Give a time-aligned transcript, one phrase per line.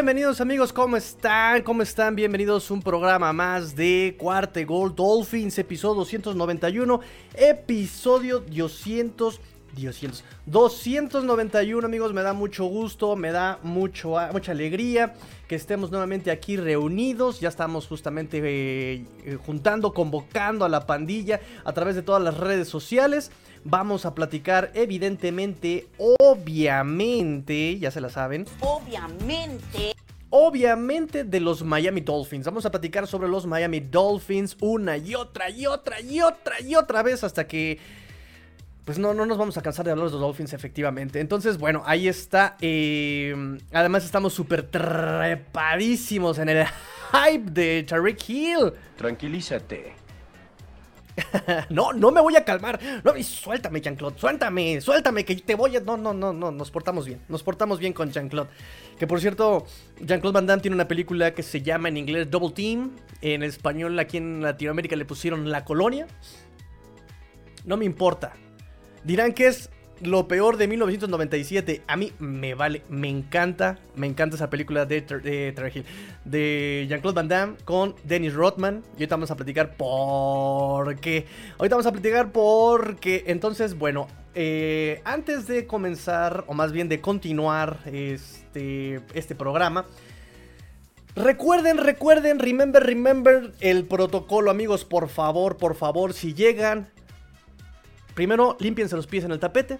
[0.00, 1.60] Bienvenidos, amigos, ¿cómo están?
[1.60, 2.16] ¿Cómo están?
[2.16, 7.00] Bienvenidos a un programa más de Cuarte Gold Dolphins, episodio 291,
[7.34, 9.40] episodio 200,
[9.76, 15.12] 200, 291 amigos, me da mucho gusto, me da mucho, mucha alegría
[15.46, 19.04] que estemos nuevamente aquí reunidos, ya estamos justamente eh,
[19.44, 23.30] juntando, convocando a la pandilla a través de todas las redes sociales.
[23.64, 28.46] Vamos a platicar evidentemente, obviamente, ya se la saben.
[28.60, 29.94] Obviamente.
[30.30, 32.46] Obviamente de los Miami Dolphins.
[32.46, 36.74] Vamos a platicar sobre los Miami Dolphins una y otra y otra y otra y
[36.74, 37.78] otra vez hasta que...
[38.84, 41.20] Pues no, no nos vamos a cansar de hablar de los Dolphins, efectivamente.
[41.20, 42.56] Entonces, bueno, ahí está.
[42.60, 46.66] Eh, además, estamos súper trepadísimos en el
[47.12, 48.72] hype de Tariq Hill.
[48.96, 49.99] Tranquilízate.
[51.70, 52.78] no, no me voy a calmar.
[53.04, 54.18] No, suéltame, Jean-Claude.
[54.18, 55.80] Suéltame, suéltame, que te voy a.
[55.80, 56.50] No, no, no, no.
[56.50, 57.20] Nos portamos bien.
[57.28, 58.50] Nos portamos bien con Jean-Claude.
[58.98, 59.66] Que por cierto,
[60.00, 62.96] Jean-Claude Van Damme tiene una película que se llama en inglés Double Team.
[63.22, 66.06] En español, aquí en Latinoamérica le pusieron La Colonia.
[67.64, 68.32] No me importa.
[69.04, 69.70] Dirán que es
[70.02, 71.82] lo peor de 1997.
[71.86, 75.84] A mí me vale, me encanta, me encanta esa película de, de,
[76.24, 78.82] de Jean-Claude Van Damme con Dennis Rodman.
[78.92, 81.26] Y ahorita vamos a platicar por qué.
[81.58, 83.24] Ahorita vamos a platicar por qué.
[83.26, 89.86] Entonces, bueno, eh, antes de comenzar, o más bien de continuar este, este programa.
[91.16, 96.88] Recuerden, recuerden, remember, remember el protocolo, amigos, por favor, por favor, si llegan,
[98.20, 99.78] Primero, límpiense los pies en el tapete.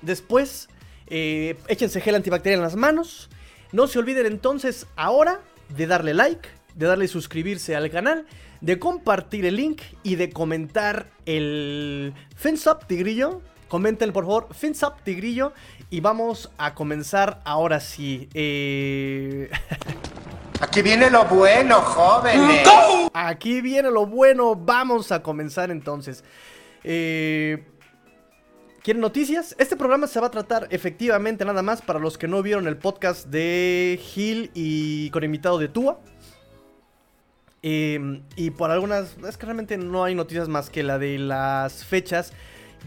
[0.00, 0.70] Después,
[1.08, 3.28] eh, échense gel antibacterial en las manos.
[3.70, 8.24] No se olviden entonces ahora de darle like, de darle suscribirse al canal,
[8.62, 13.42] de compartir el link y de comentar el Fins Up Tigrillo.
[13.68, 15.52] Comenten por favor Fins Up Tigrillo
[15.90, 18.30] y vamos a comenzar ahora sí.
[18.32, 19.50] Eh...
[20.62, 22.66] Aquí viene lo bueno, jóvenes.
[23.12, 24.54] Aquí viene lo bueno.
[24.54, 26.24] Vamos a comenzar entonces.
[26.84, 27.64] Eh,
[28.82, 29.54] ¿Quieren noticias?
[29.60, 32.76] Este programa se va a tratar efectivamente nada más para los que no vieron el
[32.76, 36.00] podcast de Gil y con invitado de Tua.
[37.62, 41.84] Em, y por algunas, es que realmente no hay noticias más que la de las
[41.84, 42.32] fechas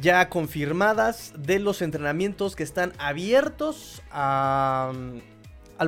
[0.02, 5.22] ya confirmadas de los entrenamientos que están abiertos al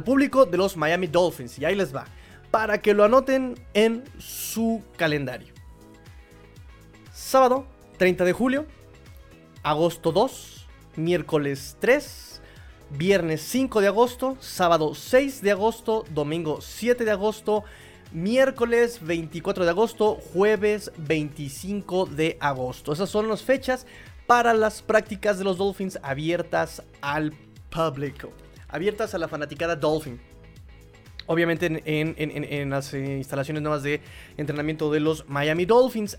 [0.06, 1.59] público de los Miami Dolphins.
[1.59, 2.06] Y ahí les va,
[2.50, 5.53] para que lo anoten en su calendario.
[7.13, 7.67] Sábado
[7.97, 8.66] 30 de julio,
[9.69, 12.41] agosto 2, miércoles 3,
[12.91, 17.66] viernes 5 de agosto, sábado 6 de agosto, domingo 7 de agosto,
[18.13, 22.94] miércoles 24 de agosto, jueves 25 de agosto.
[22.94, 23.85] Esas son las fechas
[24.25, 27.34] para las prácticas de los Dolphins abiertas al
[27.69, 28.31] público,
[28.69, 30.22] abiertas a la fanaticada Dolphin
[31.28, 34.02] obviamente en, las eh, instalaciones nuevas de
[34.38, 36.18] entrenamiento de los Miami Dolphins.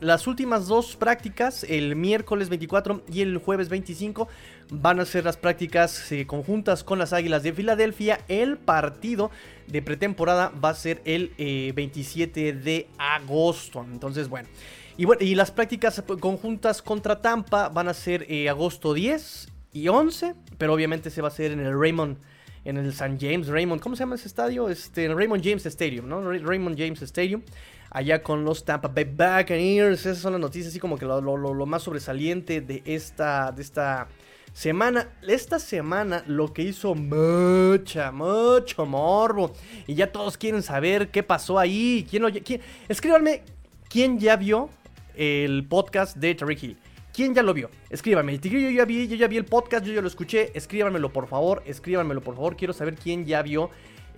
[0.00, 4.28] las últimas dos prácticas, el miércoles 24 y el jueves 25,
[4.70, 8.20] van a ser las prácticas eh, conjuntas con las Águilas de Filadelfia.
[8.28, 9.30] El partido
[9.66, 11.32] de pretemporada va a ser el
[11.74, 13.84] 27 eh, de agosto.
[13.90, 14.48] Entonces, bueno.
[14.96, 20.34] Y, bueno, y las prácticas conjuntas contra Tampa van a ser agosto 10 y 11,
[20.58, 22.18] pero obviamente se va a hacer en el Raymond
[22.64, 23.16] en el St.
[23.20, 24.68] James Raymond, ¿cómo se llama ese estadio?
[24.68, 26.20] Este, Raymond James Stadium, ¿no?
[26.20, 27.42] Raymond James Stadium,
[27.90, 30.00] allá con los Tampa Bay Buccaneers.
[30.00, 34.08] Esas son las noticias así como que lo, más sobresaliente de esta, de esta
[34.52, 35.08] semana.
[35.26, 39.52] Esta semana lo que hizo mucha, mucho morbo.
[39.86, 42.06] Y ya todos quieren saber qué pasó ahí.
[42.08, 42.60] ¿Quién?
[42.88, 43.42] Escríbanme
[43.88, 44.70] quién ya vio
[45.16, 46.76] el podcast de Hill.
[47.20, 47.68] ¿Quién ya lo vio?
[47.90, 48.38] Escríbanme.
[48.38, 50.52] Yo ya vi, yo ya vi el podcast, yo ya lo escuché.
[50.54, 52.56] Escríbanmelo por favor, escríbanmelo por favor.
[52.56, 53.68] Quiero saber quién ya vio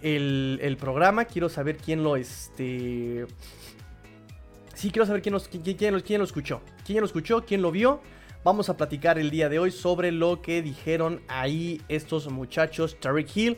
[0.02, 1.24] el, programa.
[1.24, 3.26] Quiero saber quién lo este.
[4.74, 5.36] Sí, quiero saber quién,
[5.76, 6.60] quién, quién, lo escuchó.
[6.86, 7.44] ¿Quién lo escuchó?
[7.44, 8.00] ¿Quién lo vio?
[8.44, 13.00] Vamos a platicar el día de hoy sobre lo que dijeron ahí estos muchachos.
[13.00, 13.56] Tariq Hill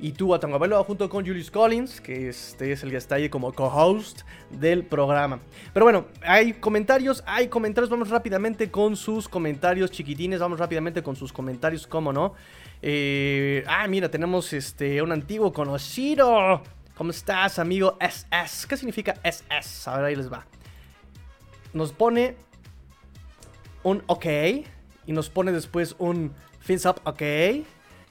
[0.00, 3.28] y tú a Tanguabelo junto con Julius Collins, que este es el que está ahí
[3.28, 5.40] como co-host del programa.
[5.72, 11.16] Pero bueno, hay comentarios, hay comentarios, vamos rápidamente con sus comentarios chiquitines, vamos rápidamente con
[11.16, 12.34] sus comentarios, cómo no.
[12.80, 16.62] Eh, ah, mira, tenemos este un antiguo conocido.
[16.96, 18.66] ¿Cómo estás, amigo SS?
[18.66, 19.90] ¿Qué significa SS?
[19.90, 20.46] A ver, ahí les va.
[21.72, 22.36] Nos pone
[23.82, 24.26] un OK
[25.06, 27.22] y nos pone después un fins up OK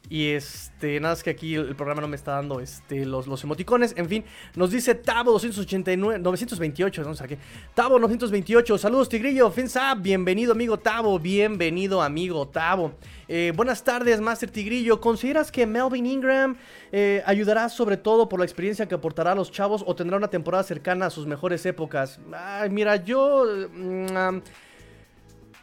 [0.10, 3.44] Y este, nada es que aquí el programa no me está dando este, los, los
[3.44, 3.94] emoticones.
[3.98, 4.24] En fin,
[4.56, 7.38] nos dice Tabo 289, 928, no sé qué.
[7.74, 12.94] Tabo 928, saludos Tigrillo, Finsa, bienvenido amigo Tabo, bienvenido amigo Tabo.
[13.28, 15.02] Eh, buenas tardes, Master Tigrillo.
[15.02, 16.58] ¿Consideras que Melvin Ingram
[16.94, 20.30] eh, ayudará sobre todo por la experiencia que aportará a los chavos o tendrá una
[20.30, 22.20] temporada cercana a sus mejores épocas?
[22.34, 23.46] Ay, mira, yo...
[23.74, 24.42] Mm,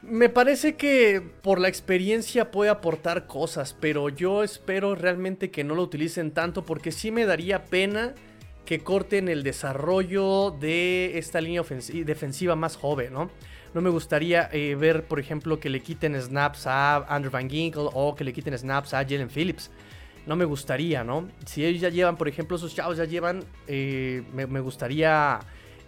[0.09, 5.75] me parece que por la experiencia puede aportar cosas, pero yo espero realmente que no
[5.75, 8.15] lo utilicen tanto porque sí me daría pena
[8.65, 11.63] que corten el desarrollo de esta línea
[12.05, 13.31] defensiva más joven, ¿no?
[13.75, 17.89] No me gustaría eh, ver, por ejemplo, que le quiten snaps a Andrew Van Ginkle
[17.93, 19.71] o que le quiten snaps a Jalen Phillips.
[20.27, 21.29] No me gustaría, ¿no?
[21.45, 25.41] Si ellos ya llevan, por ejemplo, esos chavos ya llevan, eh, me gustaría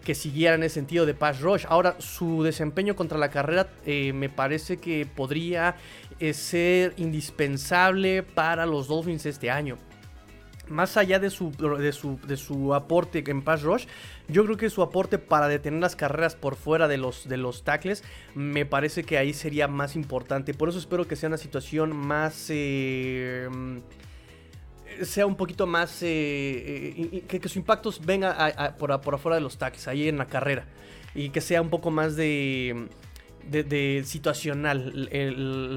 [0.07, 1.65] que siguiera en ese sentido de pass rush.
[1.69, 5.75] Ahora, su desempeño contra la carrera eh, me parece que podría
[6.21, 9.79] eh, ser indispensable para los Dolphins este año.
[10.69, 13.87] Más allá de su, de, su, de su aporte en pass rush,
[14.29, 17.65] yo creo que su aporte para detener las carreras por fuera de los, de los
[17.65, 18.05] tackles,
[18.37, 20.55] me parece que ahí sería más importante.
[20.55, 22.47] Por eso espero que sea una situación más...
[22.49, 23.49] Eh,
[25.05, 26.03] sea un poquito más.
[26.03, 30.19] Eh, eh, que, que, su impacto venga por, por, afuera de los taxis, ahí en
[30.19, 30.65] la carrera.
[31.15, 32.89] Y que sea un poco más de.
[33.49, 35.09] de, situacional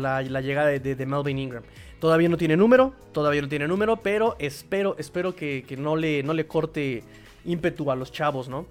[0.02, 1.64] la, llegada de, Melvin Ingram.
[2.00, 6.34] Todavía no tiene número, todavía no tiene número, pero espero, espero que, no, le, no
[6.34, 7.04] le corte
[7.44, 8.68] ímpetu a los chavos, ¿no?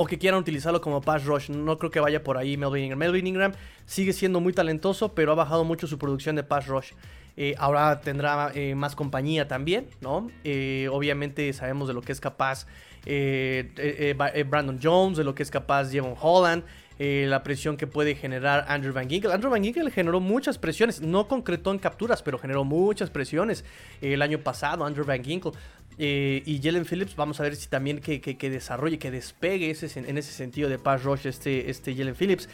[0.00, 1.50] o que quieran utilizarlo como pass rush.
[1.50, 2.98] No creo que vaya por ahí Melvin Ingram.
[3.00, 3.52] Melvin Ingram
[3.84, 6.92] sigue siendo muy talentoso, pero ha bajado mucho su producción de pass rush.
[7.36, 10.30] Eh, ahora tendrá eh, más compañía también, ¿no?
[10.42, 12.66] Eh, obviamente sabemos de lo que es capaz
[13.06, 16.64] Brandon Jones, de lo que es capaz Jevon Holland.
[16.98, 19.30] la presión que puede generar Andrew Van Ginkel.
[19.30, 23.64] Andrew Van Ginkel generó muchas presiones, no concretó en capturas, pero generó muchas presiones
[24.00, 24.84] el año pasado.
[24.84, 25.52] Andrew Van Ginkel
[25.96, 30.32] y Jalen Phillips, vamos a ver si también que, desarrolle, que despegue ese, en ese
[30.32, 32.48] sentido de pass rush este, este Jalen Phillips.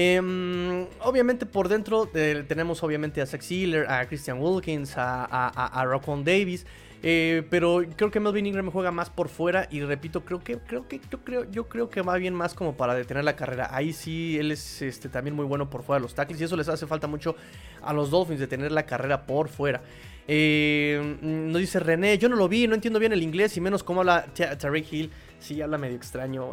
[0.00, 6.64] Em, obviamente por dentro tenemos obviamente a Zach Sealer, a Christian Wilkins, a, a, Davis.
[7.02, 10.86] Eh, pero creo que Melvin Ingram juega más por fuera y repito, creo que creo
[10.86, 13.70] que yo creo yo creo que va bien más como para detener la carrera.
[13.72, 16.56] Ahí sí él es este, también muy bueno por fuera de los tackles y eso
[16.56, 17.34] les hace falta mucho
[17.82, 19.82] a los Dolphins detener la carrera por fuera.
[20.28, 23.82] Eh, nos dice René, yo no lo vi, no entiendo bien el inglés y menos
[23.82, 25.10] cómo habla Tariq Hill.
[25.40, 26.50] Sí, habla medio extraño.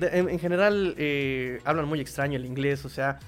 [0.00, 2.84] en, general, eh, hablan muy extraño el inglés.
[2.84, 3.18] O sea,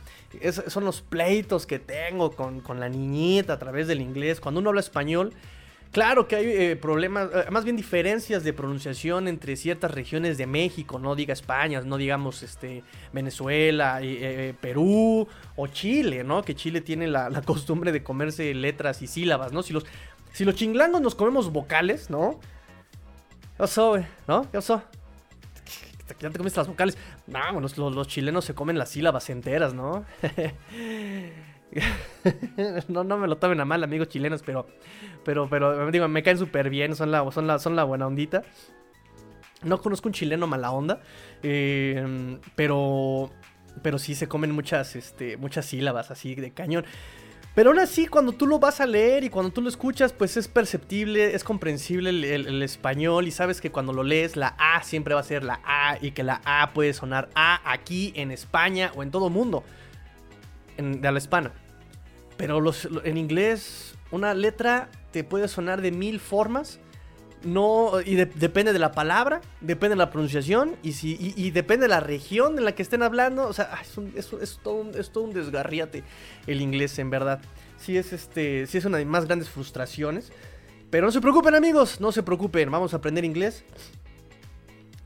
[0.68, 4.40] son los pleitos que tengo con, con, la niñita a través del inglés.
[4.40, 5.32] Cuando uno habla español,
[5.90, 10.46] claro que hay eh, problemas, eh, más bien diferencias de pronunciación entre ciertas regiones de
[10.46, 11.00] México.
[11.00, 14.00] No diga España, no digamos este, Venezuela,
[14.60, 15.26] Perú
[15.56, 16.42] o Chile, ¿no?
[16.42, 19.64] Que Chile tiene la, la, costumbre de comerse letras y sílabas, ¿no?
[19.64, 19.84] Si los,
[20.32, 22.38] si los chinglangos nos comemos vocales, ¿no?
[23.58, 24.06] ¿Qué pasó, güey?
[24.28, 24.42] ¿No?
[24.42, 24.80] ¿Qué pasó?
[26.20, 26.96] Ya te comiste las vocales.
[27.26, 30.04] No, los, los, chilenos se comen las sílabas enteras, ¿no?
[32.88, 34.68] no, no me lo tomen a mal, amigos chilenos, pero,
[35.24, 38.44] pero, pero, digo, me caen súper bien, son la, son, la, son la buena ondita.
[39.64, 41.00] No conozco un chileno mala onda,
[41.42, 43.32] eh, pero,
[43.82, 46.84] pero sí se comen muchas, este, muchas sílabas así de cañón.
[47.58, 50.36] Pero aún así, cuando tú lo vas a leer y cuando tú lo escuchas, pues
[50.36, 55.12] es perceptible, es comprensible el, español y sabes que cuando lo lees la A siempre
[55.12, 58.92] va a ser la A y que la A puede sonar A aquí en España
[58.94, 59.64] o en todo mundo
[60.76, 61.50] en, de la hispana.
[62.36, 62.62] Pero
[63.02, 66.78] en inglés una letra te puede sonar de mil formas
[67.44, 71.88] no y depende de la palabra, depende de la pronunciación y si y, depende de
[71.88, 73.80] la región en la que estén hablando, o sea,
[74.14, 76.04] es, es, todo un, es todo un desgarriate
[76.46, 77.40] el inglés en verdad.
[77.78, 80.32] Sí es este, sí es una de mis más grandes frustraciones,
[80.90, 83.64] pero no se preocupen amigos, no se preocupen, vamos a aprender inglés.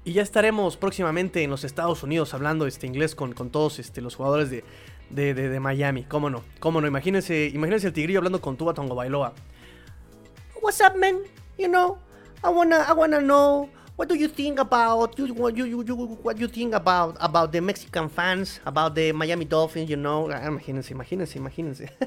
[0.04, 4.00] Y ya estaremos próximamente en los Estados Unidos hablando este inglés con, con todos este,
[4.00, 4.64] los jugadores de,
[5.10, 6.02] de, de, Miami.
[6.04, 6.42] ¿Cómo no?
[6.58, 6.88] ¿Cómo no?
[6.88, 9.32] Imagínense, imagínense el tigrillo hablando con Tuba Tongo Bailoa.
[10.60, 11.18] What's up, man?
[11.58, 11.98] You know,
[12.44, 15.94] I wanna I wanna know what do you think about you what you, you, you
[15.94, 20.42] what you think about about the Mexican fans about the Miami Dolphins you know ah,
[20.42, 21.88] imagínense imagínense imagínense.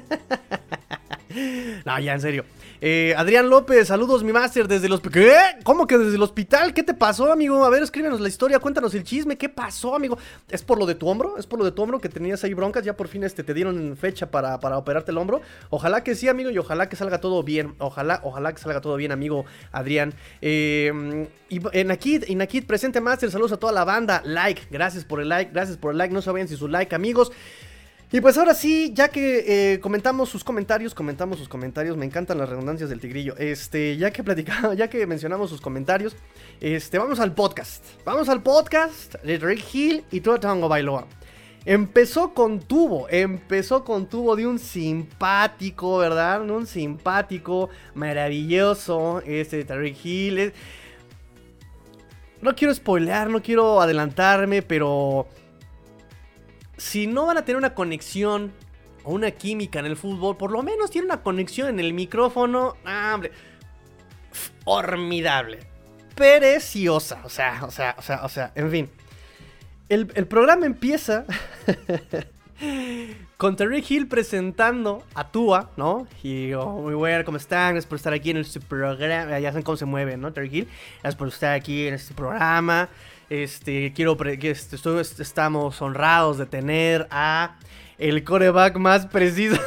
[1.84, 2.44] No ya en serio
[2.80, 5.00] eh, Adrián López, saludos mi máster desde los...
[5.00, 5.34] ¿Qué?
[5.64, 6.74] ¿Cómo que desde el hospital?
[6.74, 7.64] ¿Qué te pasó, amigo?
[7.64, 10.18] A ver, escríbenos la historia, cuéntanos el chisme, ¿qué pasó, amigo?
[10.48, 11.38] ¿Es por lo de tu hombro?
[11.38, 12.84] ¿Es por lo de tu hombro que tenías ahí broncas?
[12.84, 15.40] Ya por fin este, te dieron fecha para, para operarte el hombro.
[15.70, 17.74] Ojalá que sí, amigo, y ojalá que salga todo bien.
[17.78, 20.14] Ojalá, ojalá que salga todo bien, amigo Adrián.
[20.40, 24.22] Eh, y en aquí, en presente máster, saludos a toda la banda.
[24.24, 26.12] Like, gracias por el like, gracias por el like.
[26.12, 27.32] No saben si su like, amigos.
[28.12, 32.38] Y pues ahora sí, ya que eh, comentamos sus comentarios, comentamos sus comentarios, me encantan
[32.38, 33.36] las redundancias del tigrillo.
[33.36, 36.14] Este, ya que platicamos, ya que mencionamos sus comentarios,
[36.60, 37.84] este, vamos al podcast.
[38.04, 41.08] Vamos al podcast de Drake Hill y Tua Tango Bailoa.
[41.64, 46.48] Empezó con tubo, empezó con tubo de un simpático, ¿verdad?
[46.48, 50.52] Un simpático, maravilloso, este Tariq Hill.
[52.40, 55.26] No quiero spoilear, no quiero adelantarme, pero
[56.76, 58.52] si no van a tener una conexión
[59.04, 62.76] o una química en el fútbol, por lo menos tiene una conexión en el micrófono.
[62.84, 63.32] Ah, hombre,
[64.64, 65.60] formidable,
[66.14, 68.90] preciosa, o sea, o sea, o sea, o sea, en fin.
[69.88, 71.24] El, programa empieza
[73.36, 76.06] con Terry Hill presentando a Tua, ¿no?
[76.22, 77.74] Y oh, muy bueno, ¿cómo están?
[77.74, 79.38] Gracias por estar aquí en este programa.
[79.38, 80.32] Ya saben cómo se mueve, ¿no?
[80.32, 80.68] Terry Hill.
[81.02, 82.88] Gracias por estar aquí en este programa.
[83.28, 84.76] Este, quiero que este,
[85.22, 87.58] estamos honrados de tener a
[87.98, 89.60] el coreback más preciso.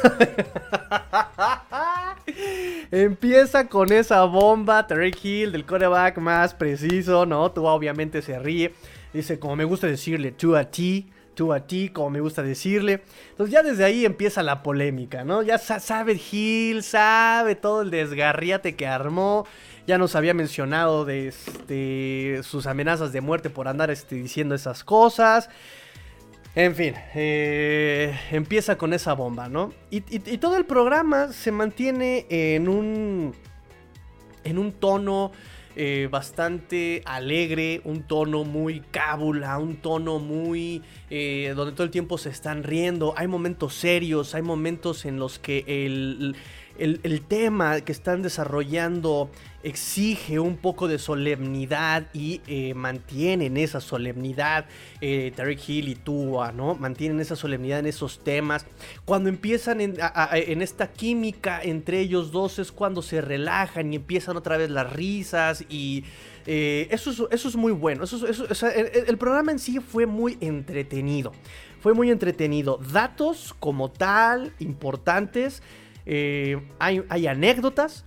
[2.90, 7.52] Empieza con esa bomba, Terry Hill, del coreback más preciso, ¿no?
[7.52, 8.74] Tua obviamente se ríe.
[9.12, 11.10] Dice, como me gusta decirle, tú a ti,
[11.48, 13.02] a ti, como me gusta decirle.
[13.30, 15.42] Entonces ya desde ahí empieza la polémica, ¿no?
[15.42, 19.46] Ya sabe Gil, sabe todo el desgarriate que armó.
[19.86, 24.84] Ya nos había mencionado de este, sus amenazas de muerte por andar este, diciendo esas
[24.84, 25.48] cosas.
[26.54, 29.72] En fin, eh, empieza con esa bomba, ¿no?
[29.90, 33.34] Y, y, todo el programa se mantiene en un,
[34.44, 35.30] en un tono
[35.76, 40.82] eh, bastante alegre, un tono muy cábula, un tono muy...
[41.10, 45.38] Eh, donde todo el tiempo se están riendo, hay momentos serios, hay momentos en los
[45.38, 46.36] que el
[46.80, 49.30] el, tema que están desarrollando
[49.62, 54.64] exige un poco de solemnidad y eh, mantienen esa solemnidad.
[55.00, 56.74] Eh, Tarek Hill y Tua, ¿no?
[56.74, 58.66] Mantienen esa solemnidad en esos temas.
[59.04, 64.56] Cuando empiezan en, esta química entre ellos dos es cuando se relajan y empiezan otra
[64.56, 66.04] vez las risas y...
[66.46, 68.02] Eh, eso, es, eso es muy bueno.
[69.06, 71.32] el, programa en sí fue muy entretenido.
[71.80, 72.78] Fue muy entretenido.
[72.92, 75.62] Datos como tal, importantes.
[76.06, 78.04] Eh, hay, anécdotas.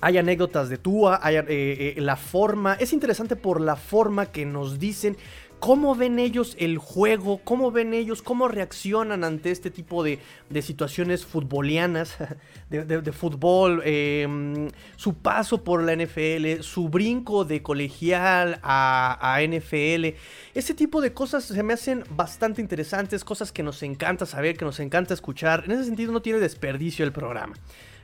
[0.00, 2.74] Hay anécdotas de Tua, hay, eh, eh, la forma.
[2.74, 5.16] Es interesante por la forma que nos dicen
[5.60, 10.18] cómo ven ellos el juego, cómo ven ellos, cómo reaccionan ante este tipo de,
[10.62, 12.16] situaciones futbolianas,
[12.70, 20.16] de, fútbol, em, su paso por la NFL, su brinco de colegial a, NFL.
[20.54, 24.64] Ese tipo de cosas se me hacen bastante interesantes, cosas que nos encanta saber, que
[24.64, 25.64] nos encanta escuchar.
[25.66, 27.54] En ese sentido no tiene desperdicio el programa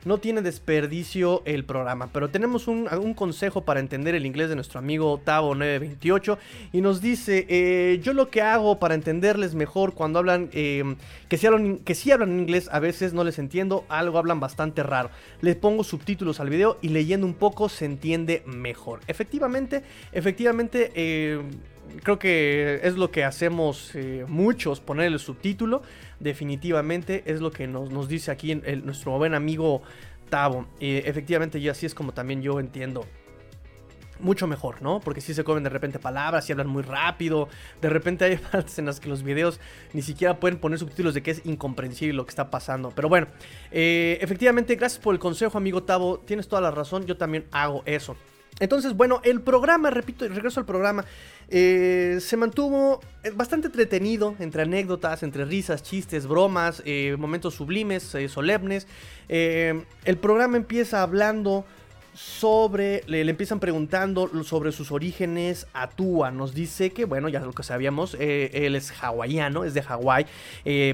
[0.05, 2.09] no tiene desperdicio el programa.
[2.11, 6.37] Pero tenemos un, consejo para entender el inglés de nuestro amigo Tavo928
[6.73, 10.95] y nos dice, eh, yo lo que hago para entenderles mejor cuando hablan, eh,
[11.29, 14.83] que, si hablan, que si hablan inglés a veces no les entiendo, algo hablan bastante
[14.83, 15.09] raro.
[15.41, 18.99] Les pongo subtítulos al video y leyendo un poco se entiende mejor.
[19.07, 20.91] Efectivamente, efectivamente...
[20.95, 21.41] Eh,
[22.03, 23.93] creo que es lo que hacemos
[24.27, 25.81] muchos, poner el subtítulo
[26.19, 29.81] definitivamente es lo que nos, dice aquí nuestro buen amigo
[30.29, 30.67] Tavo.
[30.79, 33.05] efectivamente, y así es como también yo entiendo
[34.19, 34.99] mucho mejor, ¿no?
[34.99, 37.49] Porque si se comen de repente palabras y hablan muy rápido.
[37.81, 39.59] De repente hay partes en las que los videos
[39.93, 42.91] ni siquiera pueden poner subtítulos de que es incomprensible lo que está pasando.
[42.95, 43.27] Pero bueno,
[43.71, 46.19] eh, efectivamente, gracias por el consejo, amigo Tavo.
[46.19, 48.15] Tienes toda la razón, yo también hago eso.
[48.59, 51.05] Entonces, bueno, el programa, repito, regreso al programa,
[51.49, 58.15] eh, se mantuvo eh, bastante entretenido entre anécdotas, entre risas, chistes, bromas, eh, momentos sublimes,
[58.27, 58.87] solemnes.
[59.29, 61.65] el programa empieza hablando
[62.13, 66.31] sobre, le, empiezan preguntando sobre sus orígenes a Tua.
[66.31, 70.25] Nos dice que, bueno, ya lo que sabíamos, él es hawaiano, es de Hawái,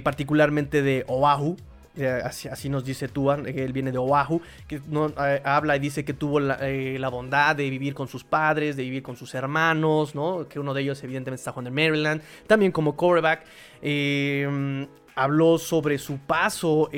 [0.03, 1.57] particularmente de Oahu.
[1.95, 6.03] Eh, así, nos dice Tua, él viene de Oahu, que no, eh, habla y dice
[6.03, 10.15] que tuvo eh, la, bondad de vivir con sus padres, de vivir con sus hermanos,
[10.15, 10.47] ¿no?
[10.47, 13.45] que uno de ellos evidentemente está jugando en Maryland, también como quarterback.
[15.15, 16.89] habló sobre su paso,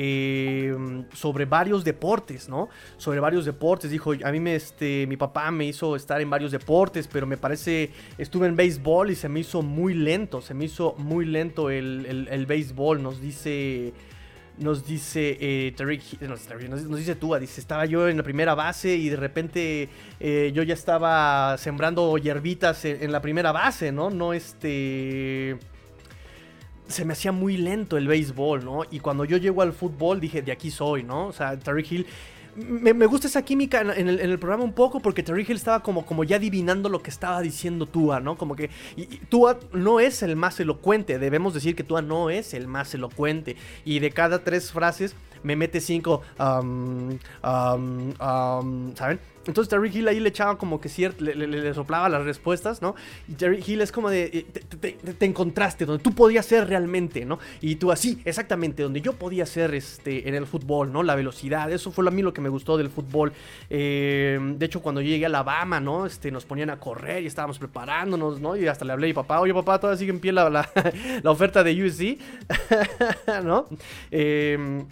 [1.12, 2.70] sobre varios deportes, ¿no?
[2.96, 3.90] Sobre varios deportes.
[3.90, 7.36] Dijo, a mí me, este, mi papá me hizo estar en varios deportes, pero me
[7.36, 11.68] parece, estuve en béisbol y se me hizo muy lento, se me hizo muy lento
[11.68, 13.92] el, el, el béisbol, nos dice
[14.58, 15.74] nos dice eh,
[16.28, 19.88] nos, dice Tua, dice, estaba yo en la primera base y de repente
[20.20, 24.10] eh, yo ya estaba sembrando hierbitas en, la primera base, ¿no?
[24.10, 25.58] No este...
[26.88, 28.82] Se me hacía muy lento el béisbol, ¿no?
[28.90, 31.26] Y cuando yo llego al fútbol dije, de aquí soy, ¿no?
[31.26, 32.06] O sea, Tariq Hill
[32.56, 35.56] me, me gusta esa química en, el, en el programa un poco porque Terry Hill
[35.56, 38.36] estaba como, como ya adivinando lo que estaba diciendo Tua, ¿no?
[38.36, 38.70] Como que
[39.28, 43.56] Tua no es el más elocuente, debemos decir que Tua no es el más elocuente.
[43.84, 49.18] Y de cada tres frases me mete cinco, um, um, um, ¿saben?
[49.46, 52.96] Entonces Terry Hill ahí le echaba como que cierto, le, soplaba las respuestas, ¿no?
[53.28, 56.44] Y Terry Hill es como de, eh, te, te- te- te encontraste donde tú podías
[56.46, 57.38] ser realmente, ¿no?
[57.60, 61.04] Y tú así, exactamente, donde yo podía ser este, en el fútbol, ¿no?
[61.04, 63.32] La velocidad, eso fue a mí lo que me gustó del fútbol.
[63.70, 66.06] Eh, de hecho, cuando yo llegué a Alabama, ¿no?
[66.06, 68.56] Este, nos ponían a correr y estábamos preparándonos, ¿no?
[68.56, 70.68] Y hasta le hablé a mi papá, oye papá, todavía sigue en pie la, la,
[71.22, 72.18] la oferta de USC,
[73.44, 73.66] ¿no?
[74.10, 74.84] Eh,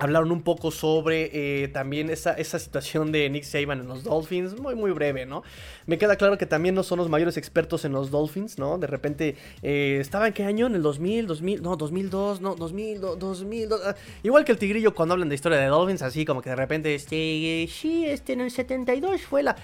[0.00, 1.30] Hablaron un poco sobre
[1.64, 5.42] eh, también esa, esa situación de Nick Saban en los Dolphins, muy muy breve, ¿no?
[5.86, 8.78] Me queda claro que también no son los mayores expertos en los Dolphins, ¿no?
[8.78, 10.66] De repente, eh, ¿estaba en qué año?
[10.66, 13.80] ¿En el 2000, 2000, no, 2002, no, 2000, do- 2002?
[13.84, 16.56] ah, igual que el Tigrillo cuando hablan de historia de Dolphins, así como que de
[16.56, 19.56] repente, este, sí, este, en el 72 fue la...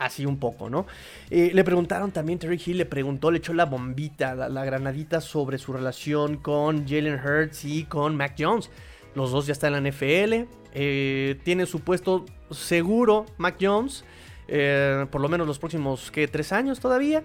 [0.00, 0.86] Así un poco, ¿no?
[1.30, 5.58] Eh, le preguntaron también, Terry Hill le preguntó, le echó la bombita, la granadita sobre
[5.58, 8.68] su relación con Jalen Hurts y con Mac Jones.
[9.14, 10.48] Los dos ya están en la NFL.
[10.74, 14.04] eh, tiene su puesto seguro Mac Jones.
[14.48, 16.28] eh, por lo menos los próximos, ¿qué?
[16.28, 17.22] ¿Tres años todavía?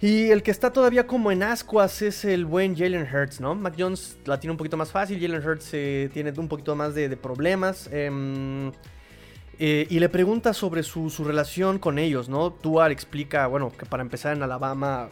[0.00, 3.54] Y el que está todavía como en ascuas es el buen Jalen Hurts, ¿no?
[3.54, 5.20] Mac Jones la tiene un poquito más fácil.
[5.20, 7.88] Jalen Hurts eh, tiene un poquito más de, problemas.
[7.92, 8.72] em,
[9.58, 12.50] y le pregunta sobre su, relación con ellos, ¿no?
[12.50, 15.10] Tua le explica, bueno, que para empezar en Alabama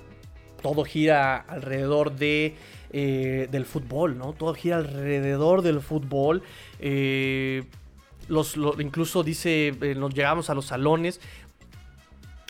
[0.62, 2.56] todo gira alrededor de,
[2.92, 4.32] eh, del fútbol, ¿no?
[4.32, 6.42] Todo gira alrededor del fútbol.
[6.80, 7.64] eh,
[8.28, 11.18] los, lo- incluso dice, eh, nos llegamos a los salones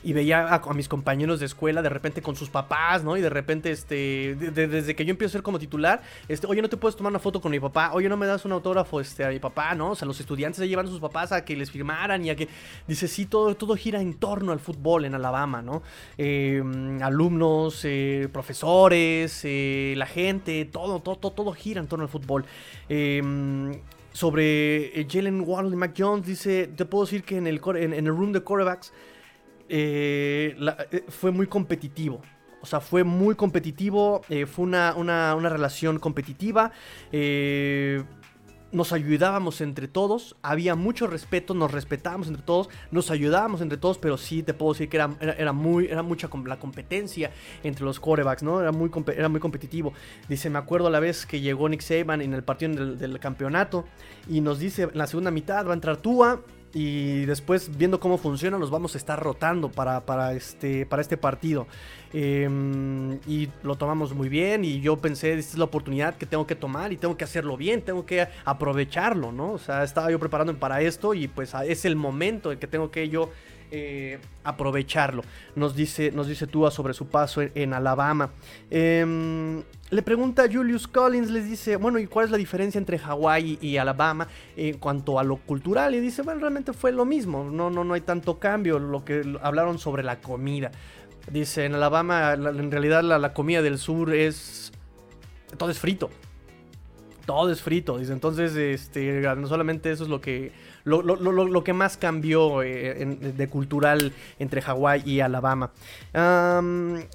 [0.05, 3.17] y veía a, mis compañeros de escuela de repente con sus papás, ¿no?
[3.17, 6.47] Y de repente, este, de- de- desde que yo empiezo a ser como titular, este,
[6.47, 8.53] oye, no te puedes tomar una foto con mi papá, oye, no me das un
[8.53, 9.91] autógrafo, este, a mi papá, ¿no?
[9.91, 12.37] O sea, los estudiantes se llevan a sus papás a que les firmaran y a
[12.37, 12.49] que,
[12.87, 15.83] dice, sí, todo, todo gira en torno al fútbol en Alabama, ¿no?
[16.17, 16.63] Eh,
[17.03, 17.85] alumnos,
[18.33, 22.45] profesores, eh, la gente, todo, todo, todo, todo gira en torno al fútbol.
[22.89, 23.21] Eh,
[24.13, 27.93] sobre eh, Jalen Waddle y Mac Jones, dice, te puedo decir que en el, en,
[27.93, 28.93] en el room de quarterbacks,
[29.69, 30.57] eh,
[30.91, 32.21] eh, fue muy competitivo.
[32.61, 36.73] O sea, fue muy competitivo, eh, fue una, una- relación competitiva.
[38.71, 43.97] nos ayudábamos entre todos, había mucho respeto, nos respetábamos entre todos, nos ayudábamos entre todos,
[43.97, 47.31] pero sí te puedo decir que era, era, muy, era mucha la competencia
[47.63, 48.61] entre los quarterbacks, ¿no?
[48.61, 49.95] Era muy, era muy competitivo.
[50.29, 53.87] Dice, me acuerdo la vez que llegó Nick Saban en el partido del, del campeonato
[54.29, 56.43] y nos dice, en la segunda mitad va a entrar Tua,
[56.75, 61.17] y después viendo cómo funciona nos vamos a estar rotando para, para, este, para este
[61.17, 61.67] partido.
[62.13, 66.47] Em, y lo tomamos muy bien y yo pensé, esta es la oportunidad que tengo
[66.47, 69.53] que tomar y tengo que hacerlo bien, tengo que aprovecharlo, ¿no?
[69.53, 72.91] O sea, estaba yo preparándome para esto y pues es el momento en que tengo
[72.91, 73.31] que yo
[73.71, 75.23] eh, aprovecharlo.
[75.57, 78.31] Nos dice, nos dice Tua sobre su paso en, Alabama.
[78.71, 82.99] Em, le pregunta a Julius Collins, les dice, bueno, ¿y cuál es la diferencia entre
[82.99, 85.95] Hawái y Alabama en cuanto a lo cultural?
[85.95, 89.23] Y dice, bueno, realmente fue lo mismo, no, no, no hay tanto cambio, lo que
[89.43, 90.71] hablaron sobre la comida.
[91.31, 94.73] Dice, en Alabama, la- en realidad la, la comida del sur es...
[95.57, 96.11] Todo es frito.
[97.27, 98.13] Todo es frito, dice.
[98.13, 100.53] Entonces, este, no solamente eso es lo que,
[100.89, 103.05] lo, lo- lo- lo que más cambió eh,
[103.37, 105.71] de cultural entre Hawái y Alabama.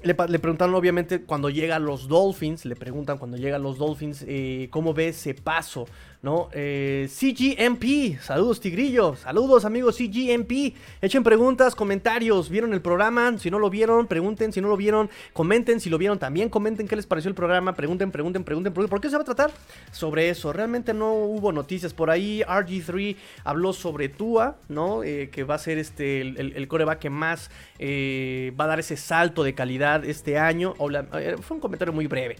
[0.02, 4.24] Le preguntaron, obviamente, cuando llega a los Dolphins, le preguntan cuando llega a los Dolphins,
[4.26, 5.86] eh, ¿cómo ve ese paso?
[6.24, 6.48] ¿No?
[6.54, 13.36] Eh, CGMP, saludos Tigrillo, saludos amigos CGMP, echen preguntas, comentarios, ¿vieron el programa?
[13.36, 16.88] Si no lo vieron, pregunten, si no lo vieron, comenten, si lo vieron también, comenten
[16.88, 19.50] qué les pareció el programa, pregunten, pregunten, pregunten, pregunten, ¿por qué se va a tratar?
[19.92, 25.02] Sobre eso, realmente no hubo noticias, por ahí RG3 habló sobre Tua, ¿no?
[25.04, 28.68] Eh, que va a ser este, el, el, el coreback que más eh, va a
[28.68, 30.74] dar ese salto de calidad este año,
[31.18, 32.36] eh, fue un comentario muy breve,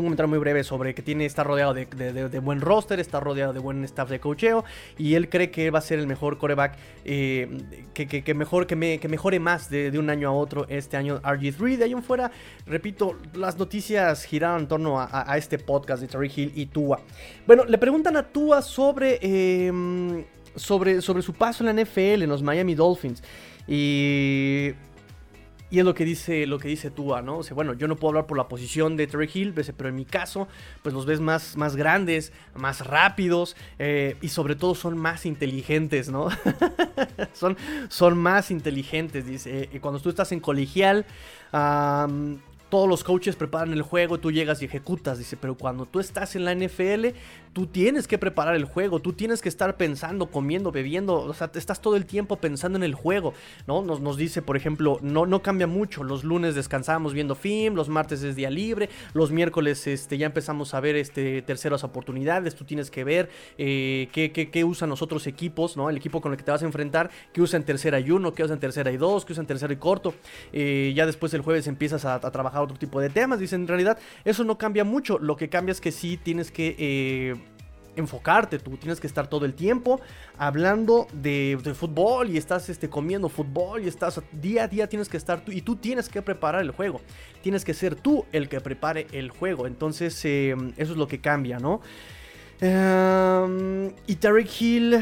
[0.00, 3.58] un comentario muy breve sobre que tiene, está rodeado de, buen roster, está rodeado de
[3.58, 4.64] buen staff de cocheo
[4.98, 8.98] y él cree que va a ser el mejor coreback, eh, que, mejor, que, me-
[8.98, 11.76] que mejore más de, un año a otro este año RG3.
[11.76, 12.30] De ahí en fuera,
[12.66, 17.00] repito, las noticias giraron en torno a, este podcast de Terry Hill y Tua.
[17.46, 22.28] Bueno, le preguntan a Tua sobre, eh, sobre, sobre su paso en la NFL, en
[22.28, 23.22] los Miami Dolphins.
[23.68, 24.72] Y
[25.70, 27.38] y es lo que dice, lo que dice Tua, ¿no?
[27.38, 29.96] O sea, bueno, yo no puedo hablar por la posición de Terry Hill, pero en
[29.96, 30.46] mi caso,
[30.82, 36.08] pues los ves más, más grandes, más rápidos eh, y sobre todo son más inteligentes,
[36.08, 36.28] ¿no?
[37.32, 37.56] son,
[37.88, 39.68] son más inteligentes, dice.
[39.72, 41.04] Y cuando tú estás en colegial,
[42.68, 46.36] todos los coaches preparan el juego, tú llegas y ejecutas, dice, pero cuando tú estás
[46.36, 47.08] en la NFL,
[47.56, 51.50] tú tienes que preparar el juego, tú tienes que estar pensando, comiendo, bebiendo, o sea,
[51.54, 53.32] estás todo el tiempo pensando en el juego,
[53.66, 53.80] ¿no?
[53.80, 57.88] Nos, nos dice, por ejemplo, no, no cambia mucho, los lunes descansamos viendo film, los
[57.88, 62.66] martes es día libre, los miércoles este, ya empezamos a ver este, terceras oportunidades, tú
[62.66, 65.88] tienes que ver eh, qué, qué, qué, usan los otros equipos, ¿no?
[65.88, 68.44] El equipo con el que te vas a enfrentar, qué usan tercera y uno, qué
[68.44, 70.12] usan tercera y dos, qué usan tercera y corto,
[70.52, 73.40] eh, ya después el jueves empiezas a, trabajar otro tipo de temas.
[73.40, 75.18] Dicen, en realidad eso no cambia mucho.
[75.18, 76.76] Lo que cambia es que sí tienes que...
[76.78, 77.45] Eh,
[77.96, 80.00] enfocarte, tú tienes que estar todo el tiempo
[80.38, 85.16] hablando de, fútbol y estás este, comiendo fútbol y estás día a día tienes que
[85.16, 87.00] estar tú y tú tienes que preparar el juego,
[87.42, 91.20] tienes que ser tú el que prepare el juego, entonces eh, eso es lo que
[91.20, 91.80] cambia, ¿no?
[92.60, 94.98] Um, y Tarek Hill.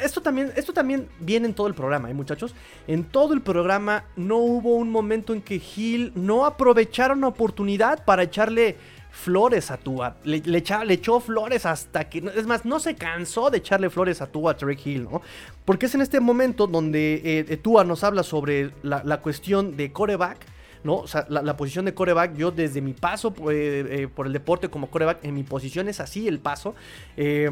[0.00, 2.54] Esto también, esto también viene en todo el programa, ¿eh, muchachos?
[2.86, 8.04] En todo el programa no hubo un momento en que Hill no aprovechara una oportunidad
[8.04, 8.76] para echarle
[9.14, 10.16] flores a Tua.
[10.24, 10.42] Le,
[10.90, 12.18] echó flores hasta que.
[12.34, 15.22] Es más, no se cansó de echarle flores a Tua, a Tarek Hill, ¿no?
[15.64, 20.38] Porque es en este momento donde eh, Tua nos habla sobre la, cuestión de coreback
[20.82, 20.96] ¿no?
[20.96, 24.34] O sea, la, la posición de coreback, yo desde mi paso eh, eh, por el
[24.34, 26.74] deporte como coreback, en mi posición es así el paso.
[27.16, 27.48] Eh,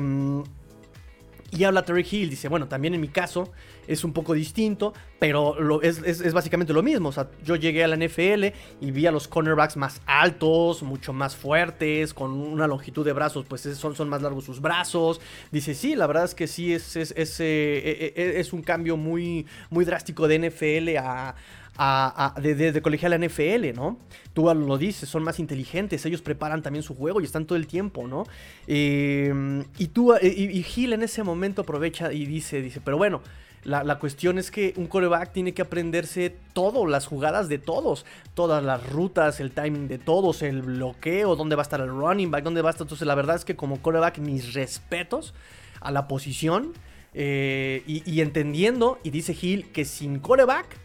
[1.53, 3.53] y habla Terry Hill, dice, bueno, también en mi caso
[3.87, 7.11] es un poco distinto, pero es, es, básicamente lo mismo.
[7.11, 8.47] O sea, yo llegué a la NFL
[8.81, 13.45] y vi a los cornerbacks más altos, mucho más fuertes, con una longitud de brazos,
[13.47, 15.21] pues son, son más largos sus brazos.
[15.51, 19.47] Dice, sí, la verdad es que sí, es, es, es, eh, es un cambio muy,
[19.69, 21.35] muy drástico de NFL a
[21.76, 23.98] a, de, colegial a NFL, ¿no?
[24.35, 27.66] Tú lo dices, son más inteligentes, ellos preparan también su juego y están todo el
[27.66, 28.24] tiempo, ¿no?
[28.66, 33.22] Eh, y tú, y, y Gil en ese momento aprovecha y dice, dice, pero bueno,
[33.64, 38.04] la, cuestión es que un coreback tiene que aprenderse todo, las jugadas de todos,
[38.35, 42.30] todas las rutas, el timing de todos, el bloqueo, dónde va a estar el running
[42.30, 42.85] back, dónde va a estar.
[42.85, 45.32] Entonces, la verdad es que como coreback, mis respetos
[45.80, 46.72] a la posición.
[47.14, 50.82] Eh, y, y, entendiendo, y dice Gil, que sin coreback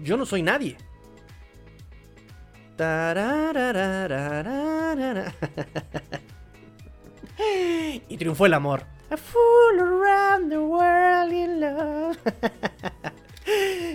[0.00, 0.76] yo no soy nadie.
[8.08, 8.84] y triunfó el amor.
[9.10, 12.18] A fool around the world in love.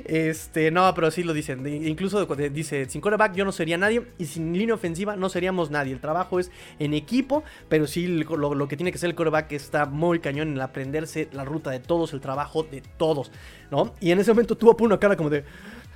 [0.05, 1.65] Este, no, pero sí lo dicen.
[1.67, 5.93] Incluso dice, sin quarterback yo no sería nadie y sin línea ofensiva no seríamos nadie.
[5.93, 9.85] El trabajo es en equipo, pero sí lo, que tiene que ser el quarterback está
[9.85, 13.31] muy cañón en aprenderse la ruta de todos, el trabajo de todos,
[13.69, 13.93] ¿no?
[13.99, 15.43] Y en ese momento tuvo una cara como de...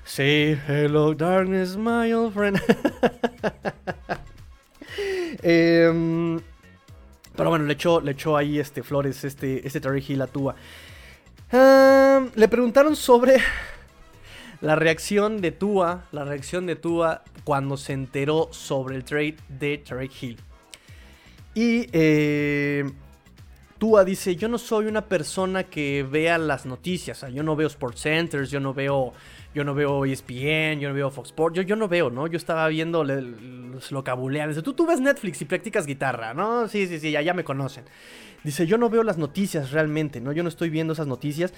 [0.05, 2.61] Say hello, darkness, my old friend.
[5.41, 6.39] eh,
[7.35, 10.55] pero bueno, le echó, le echó ahí este flores, este, este Terry Hill a Tua.
[11.51, 13.37] Uh, le preguntaron sobre
[14.61, 19.79] la reacción de Tua, la reacción de Tua cuando se enteró sobre el trade de
[19.79, 20.37] Terry Hill.
[21.55, 22.89] Y eh,
[23.77, 27.55] Tua dice, yo no soy una persona que vea las noticias, o sea, yo no
[27.55, 29.13] veo Sports Centers, yo no veo
[29.55, 32.27] yo no veo ESPN, yo no veo Fox Sports, yo, yo no veo, ¿no?
[32.27, 34.49] Yo estaba viendo los, lo cabulean.
[34.49, 36.67] Dice, tú, tú ves Netflix y practicas guitarra, ¿no?
[36.67, 37.85] Sí, sí, sí, ya, ya me conocen.
[38.43, 40.33] Dice, yo no veo las noticias realmente, ¿no?
[40.33, 41.53] Yo no estoy viendo esas noticias.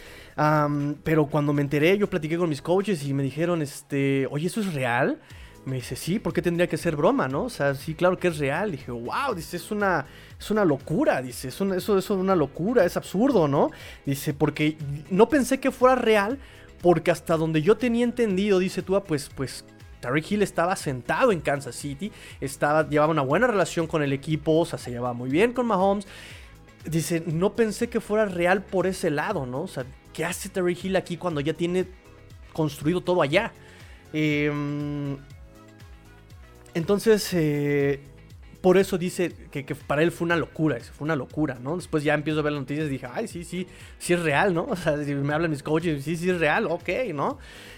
[1.03, 4.61] Pero cuando me enteré, yo platiqué con mis coaches y me dijeron, este, oye, ¿eso
[4.61, 5.19] es real?
[5.65, 7.45] Me dice, sí, ¿por qué tendría que ser broma, no?
[7.45, 8.71] O sea, sí, claro que es real.
[8.71, 10.05] Dije, wow, dice, es una,
[10.39, 13.71] es una locura, dice, es un, eso, eso es una locura, es absurdo, ¿no?
[14.05, 14.77] Dice, porque
[15.09, 16.37] no pensé que fuera real,
[16.81, 19.65] porque hasta donde yo tenía entendido, dice Tua, pues, pues
[19.99, 24.59] Tyreek Hill estaba sentado en Kansas City, estaba, llevaba una buena relación con el equipo,
[24.59, 26.07] o sea, se llevaba muy bien con Mahomes.
[26.85, 29.63] Dice, no pensé que fuera real por ese lado, ¿no?
[29.63, 31.87] O sea, ¿qué hace Tyreek Hill aquí cuando ya tiene
[32.53, 33.51] construido todo allá?
[34.13, 34.51] Eh,
[36.73, 38.01] entonces, eh,
[38.61, 41.75] por eso dice que, para él fue una locura, fue una locura, ¿no?
[41.75, 43.67] Después ya empiezo a ver las noticias y dije, ay, sí, sí,
[43.99, 44.65] sí es real, ¿no?
[44.69, 47.37] O sea, si me hablan mis coaches, sí, sí es real, ok, ¿no?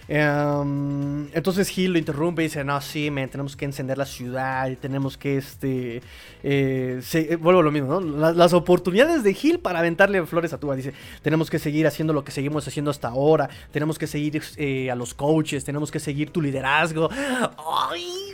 [0.10, 4.70] Um, entonces Gil lo interrumpe y dice, no, sí, man, tenemos que encender la ciudad
[4.82, 6.02] tenemos que, este,
[6.42, 8.34] eh, se, eh, vuelvo a lo mismo, ¿no?
[8.34, 12.24] Las, oportunidades de Gil para aventarle flores a Tua, dice, tenemos que seguir haciendo lo
[12.24, 16.32] que seguimos haciendo hasta ahora, tenemos que seguir eh, a los coaches, tenemos que seguir
[16.32, 17.10] tu liderazgo.
[17.92, 18.34] ¡Ay,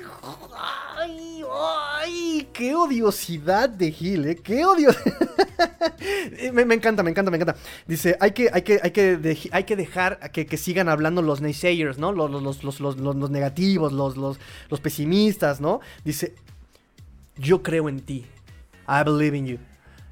[0.98, 2.50] ay, ay!
[2.54, 4.36] ¡Qué odiosidad de Gil, eh!
[4.36, 5.14] ¡Qué odiosidad!
[6.54, 7.56] me, encanta, me encanta, me encanta.
[7.88, 11.98] Dice, hay que, hay que, hay que, hay que dejar que, sigan hablando los naysayers,
[11.98, 12.12] ¿no?
[12.12, 15.80] Los, los, los, los, los negativos, los, los pesimistas, ¿no?
[16.04, 16.36] Dice,
[17.38, 18.26] yo creo en ti.
[18.88, 19.60] I believe in you.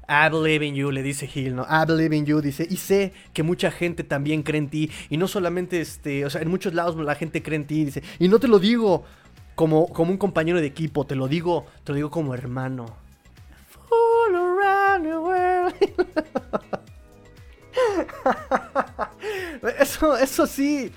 [0.08, 1.62] I believe in you, le dice Hill, ¿no?
[1.62, 5.16] I believe in you, dice, y sé que mucha gente también cree en ti, y
[5.16, 8.28] no solamente, este, o sea, en muchos lados la gente cree en ti, dice, y
[8.28, 9.04] no te lo digo
[9.54, 12.86] como, como un compañero de equipo, te lo digo, te lo digo como hermano.
[13.68, 15.74] Fool around the world.
[19.78, 20.92] Eso, eso sí.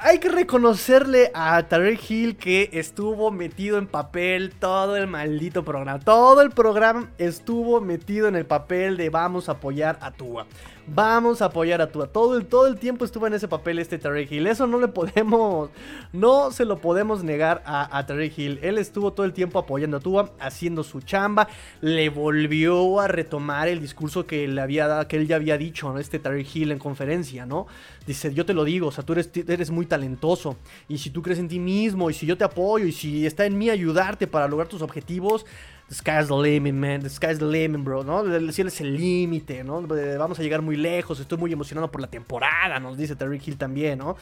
[0.00, 5.98] Hay que reconocerle a Tarek Hill que estuvo metido en papel todo el maldito programa.
[5.98, 10.46] Todo el programa estuvo metido en el papel de vamos a apoyar a Tua.
[10.86, 12.06] Vamos a apoyar a Tua.
[12.06, 14.46] Todo el, todo el tiempo estuvo en ese papel este Tarek Hill.
[14.46, 15.70] Eso no le podemos.
[16.12, 18.60] No se lo podemos negar a, a Tarek Hill.
[18.62, 21.48] Él estuvo todo el tiempo apoyando a Tua, haciendo su chamba.
[21.80, 25.98] Le volvió a retomar el discurso que, le había, que él ya había dicho, ¿no?
[25.98, 27.66] Este Tarek Hill en conferencia, ¿no?
[28.08, 30.56] Dice, yo te lo digo, o sea, tú eres, eres muy talentoso.
[30.88, 33.44] Y si tú crees en ti mismo, y si yo te apoyo, y si está
[33.44, 35.44] en mí ayudarte para lograr tus objetivos,
[35.90, 37.02] the sky's the limit, man.
[37.02, 38.22] The sky's the limit, bro, ¿no?
[38.22, 39.82] El cielo es el límite, ¿no?
[39.82, 41.20] Vamos a llegar muy lejos.
[41.20, 44.16] Estoy muy emocionado por la temporada, nos dice Terry Hill también, ¿no?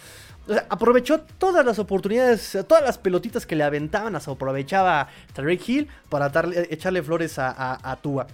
[0.49, 5.61] O sea, aprovechó todas las oportunidades, todas las pelotitas que le aventaban, las aprovechaba Terry
[5.64, 6.33] Hill para
[6.70, 8.27] echarle flores a, a, a Tua.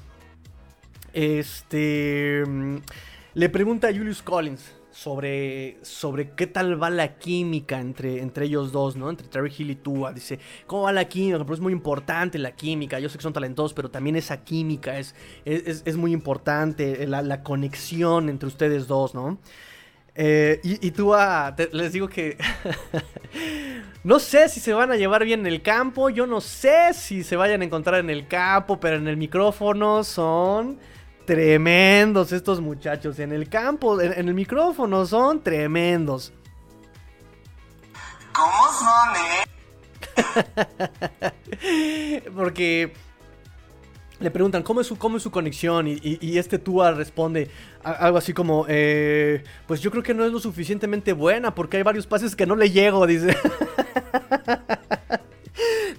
[1.12, 2.42] Este.
[3.34, 8.72] Le pregunta a Julius Collins sobre, sobre qué tal va la química entre, entre ellos
[8.72, 9.10] dos, ¿no?
[9.10, 10.12] Entre Terry Hill y Tua.
[10.12, 11.38] Dice, ¿cómo va la química?
[11.38, 13.00] Pero es muy importante la química.
[13.00, 17.22] Yo sé que son talentosos, pero también esa química es, es, es muy importante, la,
[17.22, 19.38] la, conexión entre ustedes dos, ¿no?
[20.14, 22.36] Eh, y, Tua, les digo que...
[24.04, 27.24] no sé si se van a llevar bien en el campo, yo no sé si
[27.24, 30.78] se vayan a encontrar en el campo, pero en el micrófono son
[31.24, 33.18] tremendos estos muchachos.
[33.18, 36.32] En el campo, en, en el micrófono, son tremendos.
[38.32, 39.42] ¿Cómo son, eh?
[42.34, 42.92] Porque
[44.22, 47.50] le preguntan cómo es su, cómo es su conexión y, y, y este Tua responde
[47.82, 51.76] a, algo así como, eh, pues yo creo que no es lo suficientemente buena porque
[51.78, 53.36] hay varios pases que no le llego, dice.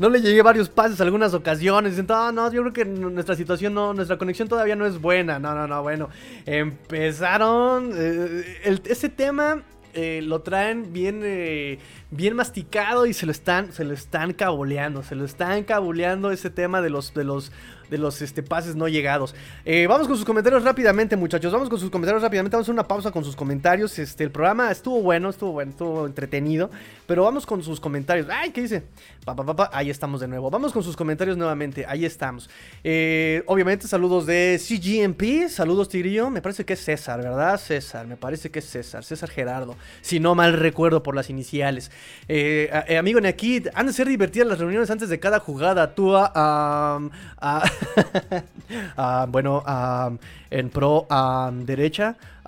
[0.04, 1.94] no le llegué varios pases algunas ocasiones.
[1.94, 5.40] Dicen, no, no, yo creo que nuestra situación no, nuestra conexión todavía no es buena.
[5.40, 6.10] No, no, no, bueno.
[6.46, 7.92] Empezaron.
[7.96, 9.64] Eh, ese tema
[9.94, 11.80] eh, lo traen bien, eh,
[12.12, 15.04] bien masticado y se lo están, se lo están cabuleando.
[15.04, 17.54] Se lo están cabuleando ese tema de los, de los,
[17.90, 19.36] de los este, pases no llegados.
[19.66, 21.52] Eh, vamos con sus comentarios rápidamente, muchachos.
[21.52, 22.56] Vamos con sus comentarios rápidamente.
[22.56, 23.98] Vamos a hacer una pausa con sus comentarios.
[24.00, 26.70] Este, el programa estuvo bueno, estuvo bueno, estuvo entretenido.
[27.06, 28.28] Pero vamos con sus comentarios.
[28.30, 28.84] Ay, ¿qué dice?
[29.72, 30.50] Ahí estamos de nuevo.
[30.50, 31.86] Vamos con sus comentarios nuevamente.
[31.88, 32.50] Ahí estamos.
[32.84, 35.50] Eh, obviamente, saludos de CGMP.
[35.50, 36.30] Saludos, Tigrillo.
[36.30, 37.60] Me parece que es César, ¿verdad?
[37.60, 39.04] César, me parece que es César.
[39.04, 39.76] César Gerardo.
[40.02, 41.92] Si no mal recuerdo por las iniciales.
[42.28, 45.96] Eh, amigo Nekid, han de ser divertidas las reuniones antes de cada jugada.
[45.96, 47.10] Tú, um, uh,
[48.98, 50.18] uh, bueno, um,
[50.50, 52.16] en pro um, derecha.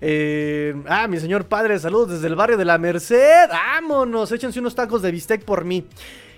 [0.00, 3.48] eh, ah, mi señor padre, saludos desde el barrio de la Merced.
[3.48, 5.86] Vámonos, échense unos tacos de bistec por mí.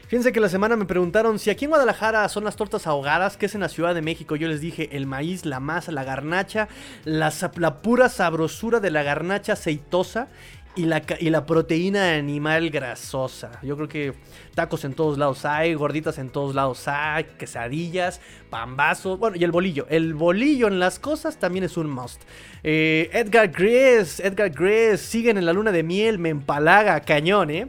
[0.06, 3.46] Fíjense que la semana me preguntaron si aquí en Guadalajara son las tortas ahogadas, que
[3.46, 4.36] es en la Ciudad de México.
[4.36, 6.68] Yo les dije el maíz, la masa, la garnacha,
[7.04, 10.28] la, la pura sabrosura de la garnacha aceitosa
[10.76, 13.60] y la, y la proteína animal grasosa.
[13.62, 14.14] Yo creo que
[14.54, 19.52] tacos en todos lados hay, gorditas en todos lados hay, quesadillas, pambazos, bueno, y el
[19.52, 19.86] bolillo.
[19.88, 22.22] El bolillo en las cosas también es un must.
[22.62, 27.68] Eh, Edgar Grace, Edgar Grace, siguen en la luna de miel, me empalaga, cañón, ¿eh?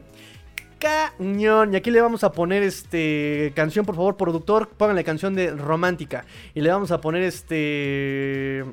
[0.80, 1.74] Cañón.
[1.74, 4.70] Y aquí le vamos a poner este canción, por favor, productor.
[4.70, 6.26] Pónganle canción de romántica.
[6.54, 8.63] Y le vamos a poner este.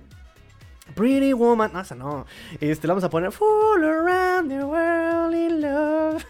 [0.94, 1.70] Pretty Woman.
[1.72, 2.26] No, esa no.
[2.60, 6.24] Este, le vamos a poner Full Around the World in Love.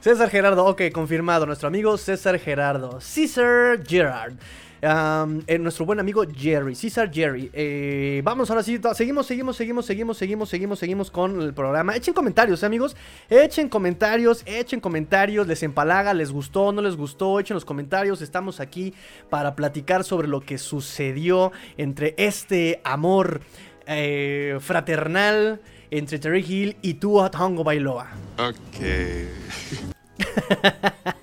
[0.00, 1.46] César Gerardo, ok, confirmado.
[1.46, 3.00] Nuestro amigo César Gerardo.
[3.00, 4.34] César Gerard.
[4.82, 7.48] Um, eh, nuestro buen amigo Jerry, César Jerry.
[7.52, 11.94] Eh, vamos ahora sí, seguimos, seguimos, seguimos, seguimos, seguimos, seguimos, seguimos con el programa.
[11.94, 12.96] Echen comentarios, amigos.
[13.30, 15.46] Echen comentarios, echen comentarios.
[15.46, 17.38] Les empalaga, les gustó, no les gustó.
[17.38, 18.22] Echen los comentarios.
[18.22, 18.92] Estamos aquí
[19.30, 23.40] para platicar sobre lo que sucedió entre este amor
[23.86, 25.60] eh, fraternal
[25.92, 28.10] entre Terry Hill y Tua Tongo Bailoa.
[28.36, 28.82] Ok.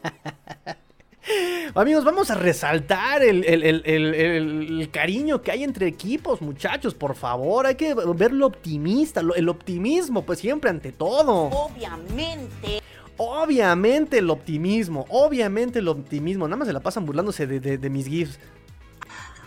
[1.76, 7.16] Amigos, vamos a resaltar el, el, el, el, cariño que hay entre equipos, muchachos, por
[7.16, 7.68] favor.
[7.68, 11.50] Hay que verlo optimista, el optimismo, pues siempre ante todo.
[11.50, 12.82] Obviamente.
[13.18, 16.48] Obviamente el optimismo, obviamente el optimismo.
[16.48, 18.40] Nada más se la pasan burlándose de, de, de mis GIFs.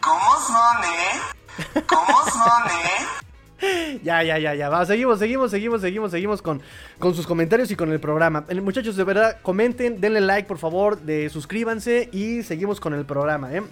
[0.00, 1.82] ¿Cómo son, eh?
[1.86, 3.31] ¿Cómo son, eh?
[4.02, 4.68] Ya, ya, ya, ya.
[4.68, 6.60] Va, seguimos, seguimos, seguimos, seguimos, seguimos con,
[6.98, 8.44] con sus comentarios y con el programa.
[8.62, 13.52] Muchachos, de verdad, comenten, denle like, por favor, de suscríbanse y seguimos con el programa,
[13.54, 13.62] ¿eh?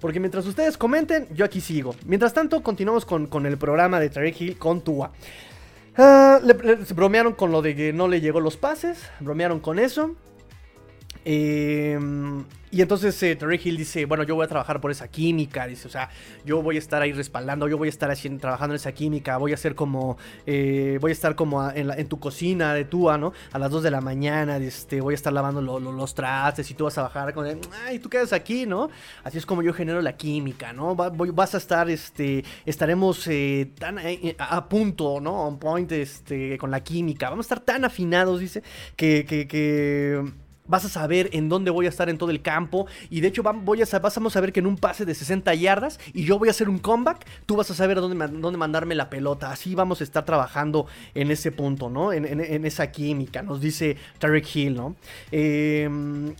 [0.00, 1.94] Porque mientras ustedes comenten, yo aquí sigo.
[2.06, 5.12] Mientras tanto, continuamos con, con el programa de Tarek Hill con Tua.
[5.96, 6.40] Ah,
[6.94, 10.16] bromearon con lo de que no le llegó los pases, bromearon con eso.
[11.24, 11.98] Eh,
[12.74, 15.86] y entonces eh, Terry Hill dice, bueno, yo voy a trabajar por esa química, dice,
[15.88, 16.08] o sea,
[16.46, 19.36] yo voy a estar ahí respaldando, yo voy a estar haciendo, trabajando en esa química,
[19.36, 23.34] voy a ser como, eh, voy a estar como en, tu cocina de Tua, ¿no?
[23.52, 26.70] A las 2 de la mañana, este, voy a estar lavando lo- lo- los trastes
[26.70, 27.46] y tú vas a bajar con,
[27.86, 28.88] ay, tú quedas aquí, ¿no?
[29.22, 30.96] Así es como yo genero la química, ¿no?
[30.96, 35.42] Vas a estar, este, estaremos eh, tan eh, a, punto, ¿no?
[35.46, 38.62] On point, este, con la química, vamos a estar tan afinados, dice,
[38.96, 39.26] que
[40.66, 42.86] Vas a saber en dónde voy a estar en todo el campo.
[43.10, 45.98] Y de hecho, voy a, vamos a ver que en un pase de 60 yardas
[46.12, 49.10] y yo voy a hacer un comeback, tú vas a saber dónde, dónde mandarme la
[49.10, 49.50] pelota.
[49.50, 52.12] Así vamos a estar trabajando en ese punto, ¿no?
[52.12, 52.22] En,
[52.64, 54.96] esa química, nos dice Tarek Hill, ¿no?
[55.30, 55.88] Eh,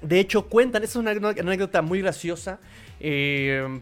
[0.03, 2.61] de hecho, cuentan, esta es una, una anécdota muy graciosa.
[3.01, 3.81] Eh,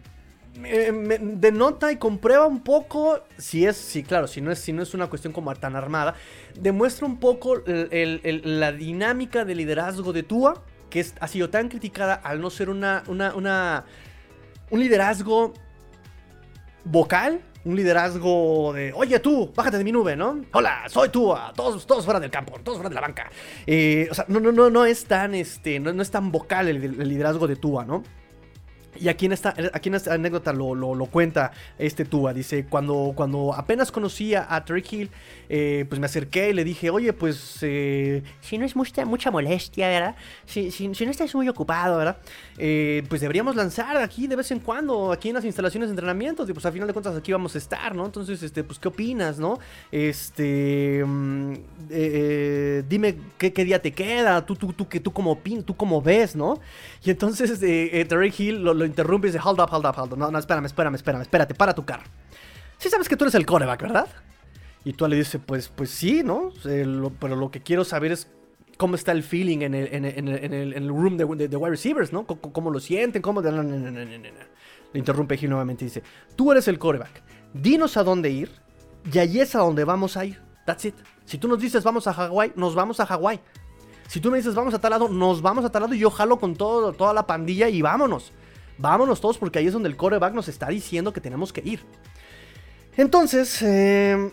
[0.59, 4.73] me, me denota y comprueba un poco, si es, sí, claro, si no es, si
[4.73, 6.15] no es una cuestión como tan armada,
[6.59, 12.41] demuestra un poco la dinámica de liderazgo de Tua, que ha sido tan criticada al
[12.41, 15.55] no ser una, un liderazgo
[16.85, 20.41] vocal, un liderazgo de, oye tú, bájate de mi nube, ¿no?
[20.53, 23.31] Hola, soy Tua, todos, todos fuera del campo, todos fuera de la banca.
[23.67, 26.69] Eh, o sea, no, no, no, no es tan, este, no, no es tan vocal
[26.69, 28.03] el liderazgo de Tua, ¿no?
[28.99, 32.33] Y aquí en esta, aquí en esta anécdota lo, lo- cuenta este Tua.
[32.35, 35.11] Dice, cuando, cuando apenas conocía a Terry Hill,
[35.49, 39.31] eh, pues me acerqué y le dije, oye, pues eh, si no es mucha, mucha
[39.31, 40.17] molestia, ¿verdad?
[40.47, 42.17] Si, si- si no estás muy ocupado, ¿verdad?
[42.59, 46.45] Eh, pues deberíamos lanzar aquí de vez en cuando, aquí en las instalaciones de entrenamiento.
[46.49, 48.05] Y pues al final de cuentas aquí vamos a estar, ¿no?
[48.07, 49.59] Entonces, este, pues, ¿qué opinas, no?
[49.93, 51.55] Este, mm,
[52.89, 56.35] dime qué, qué día te queda, tú, tú, tú, que tú opin, tú como ves,
[56.35, 56.59] ¿no?
[57.05, 60.19] Y entonces Terry Hill lo, lo interrumpe y dice, hold up, hold up, hold up.
[60.19, 62.03] No, no, espérame, espérame, espérame, espérate, para tu carro.
[62.79, 64.09] Sí sabes que tú eres el coreback, ¿verdad?
[64.85, 66.51] Y tú le dices, pues, pues sí, ¿no?
[66.65, 68.29] Eh, lo- pero lo que quiero saber es
[68.79, 71.49] cómo está el feeling en el, en el, en el- en el- room de, de-
[71.49, 72.27] de wide receivers, ¿no?
[72.27, 73.21] ¿Cómo, cómo lo sienten?
[73.23, 73.43] ¿Cómo?
[73.43, 76.03] Le interrumpe Hill nuevamente y dice,
[76.37, 77.23] tú eres el coreback.
[77.53, 78.51] Dinos a dónde ir
[79.13, 80.41] y allí es a donde vamos a ir.
[80.67, 80.95] That's it.
[81.25, 83.41] Si tú nos dices vamos a Hawái, nos vamos a Hawái.
[84.09, 86.11] Si tú me dices vamos a tal lado, nos vamos a tal lado y yo
[86.11, 88.33] jalo con todo, toda la pandilla y vámonos.
[88.81, 91.81] Vámonos todos porque ahí es donde el coreback nos está diciendo que tenemos que ir.
[92.97, 94.31] Entonces, eh,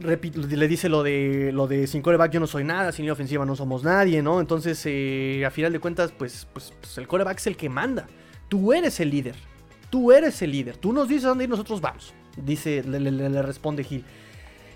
[0.00, 3.56] le dice lo de lo de sin coreback yo no soy nada, sin ofensiva no
[3.56, 4.40] somos nadie, ¿no?
[4.40, 8.06] Entonces, eh, a final de cuentas, pues, pues, pues el coreback es el que manda.
[8.48, 9.34] Tú eres el líder.
[9.90, 10.76] Tú eres el líder.
[10.76, 12.14] Tú nos dices dónde ir, nosotros vamos.
[12.36, 14.04] Dice, le- le- le responde Gil.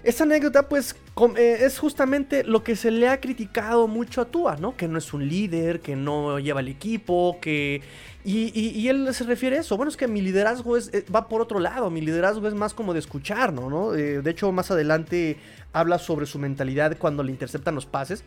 [0.04, 0.96] Esta anécdota, pues,
[1.36, 4.76] eh, es justamente lo que se le ha criticado mucho a Tua, ¿no?
[4.76, 7.82] Que no es un líder, que no lleva el equipo, que...
[8.24, 9.76] Y, él se refiere a eso.
[9.76, 11.90] Bueno, es que mi liderazgo es, eh, va por otro lado.
[11.90, 13.94] Mi liderazgo es más como de escuchar, ¿no?
[13.94, 15.38] Eh, de hecho, más adelante
[15.72, 18.24] habla sobre su mentalidad cuando le interceptan los pases.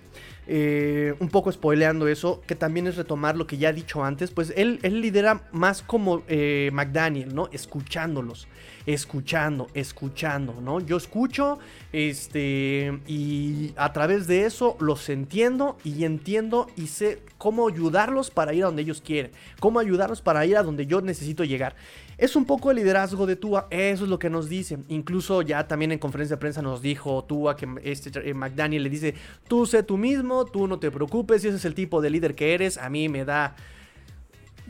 [0.48, 4.32] Un poco spoileando eso, que también es retomar lo que ya he dicho antes.
[4.32, 6.24] Pues él, lidera más como
[6.72, 7.48] McDaniel, ¿no?
[7.54, 8.48] Escuchándolos
[8.86, 10.80] escuchando, escuchando, ¿no?
[10.80, 11.60] Yo escucho,
[11.92, 18.54] este, y a través de eso los entiendo y entiendo y sé cómo ayudarlos para
[18.54, 21.76] ir a donde ellos quieren, cómo ayudarlos para ir a donde yo necesito llegar.
[22.18, 24.78] Es un poco el liderazgo de Tua, eso es lo que nos dice.
[24.88, 28.90] Incluso ya también en conferencia de prensa nos dijo Tua que este eh, McDaniel le
[28.90, 29.16] dice,
[29.48, 32.36] tú sé tú mismo, tú no te preocupes, si ese es el tipo de líder
[32.36, 33.56] que eres, a mí me da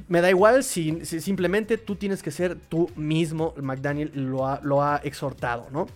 [0.07, 3.53] me da igual si, si simplemente tú tienes que ser tú mismo.
[3.61, 5.87] McDaniel lo ha, lo ha exhortado, ¿no?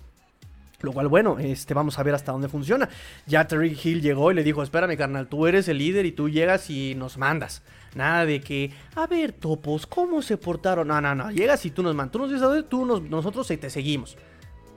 [0.81, 2.89] Lo cual, bueno, este, vamos a ver hasta dónde funciona.
[3.27, 6.29] Ya Terry Hill llegó y le dijo, espérame, carnal, tú eres el líder y tú
[6.29, 7.61] llegas y nos mandas.
[7.95, 10.87] Nada de que, a ver, topos, ¿cómo se portaron?
[10.87, 12.13] No, no, no, llegas y tú nos mandas.
[12.13, 14.17] Tú nos dices, a ver, tú nos, nosotros te seguimos.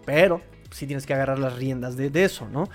[0.05, 2.69] Pero sí tienes que agarrar las riendas de eso, ¿no?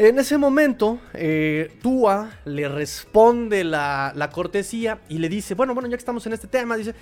[0.00, 5.88] En ese momento, eh, Tua le responde la, la cortesía y le dice, bueno, bueno,
[5.88, 6.94] ya que estamos en este tema, dice,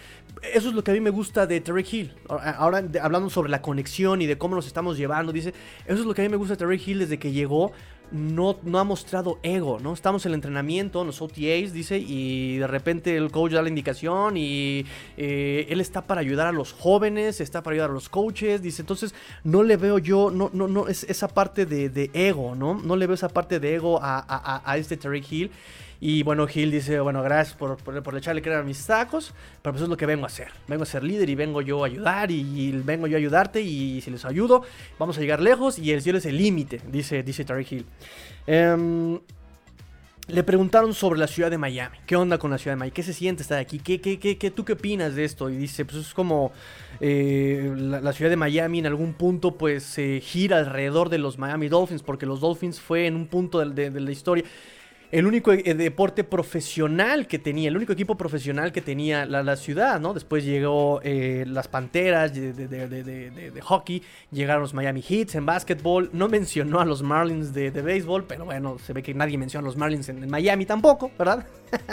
[0.55, 2.15] eso es lo que a mí me gusta de Terry Hill.
[2.27, 5.53] Ahora, hablando sobre la conexión y de cómo nos estamos llevando, dice,
[5.85, 7.73] eso es lo que a mí me gusta de Terry Hill desde que llegó.
[8.13, 9.93] No, no ha mostrado ego, ¿no?
[9.93, 13.69] Estamos en el entrenamiento, en los OTAs, dice, y de repente el coach da la
[13.69, 18.09] indicación y eh, él está para ayudar a los jóvenes, está para ayudar a los
[18.09, 22.11] coaches, dice, entonces no le veo yo, no, no, no, es esa parte de, de
[22.15, 22.75] ego, ¿no?
[22.75, 25.51] No le veo esa parte de ego a, a- a- este Terry Hill.
[26.01, 29.33] Y bueno, Hill dice, bueno, gracias por, por, por echarle crédito a mis tacos,
[29.63, 30.49] pero pues es lo que vengo a hacer.
[30.69, 34.01] Vengo a ser líder y vengo yo a ayudar y, vengo yo a ayudarte y
[34.03, 34.63] si les ayudo,
[34.99, 37.87] vamos a llegar lejos y el cielo es el límite, dice, dice Terry Hill.
[38.47, 39.19] Em,
[40.29, 41.97] le preguntaron sobre la ciudad de Miami.
[42.05, 42.93] ¿Qué onda con la ciudad de Miami?
[42.93, 43.79] ¿Qué se siente estar aquí?
[43.79, 45.49] ¿Qué, qué, qué, qué tú qué opinas de esto?
[45.49, 46.53] Y dice, pues es como
[47.01, 52.03] eh, la, ciudad de Miami en algún punto pues gira alrededor de los Miami Dolphins,
[52.03, 54.45] porque los Dolphins fue en un punto de la historia
[55.19, 59.99] el único eh, deporte profesional que tenía, el único equipo profesional que tenía la, ciudad,
[59.99, 60.13] ¿no?
[60.13, 66.81] Después llegó eh, las Panteras de, hockey, llegaron los Miami Heats en básquetbol, no mencionó
[66.81, 70.07] a los Marlins de, béisbol, pero bueno, se ve que nadie menciona a los Marlins
[70.11, 71.47] en, en Miami tampoco, ¿verdad?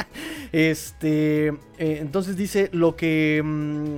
[0.52, 3.42] este, eh, entonces dice lo que...
[3.42, 3.98] mm,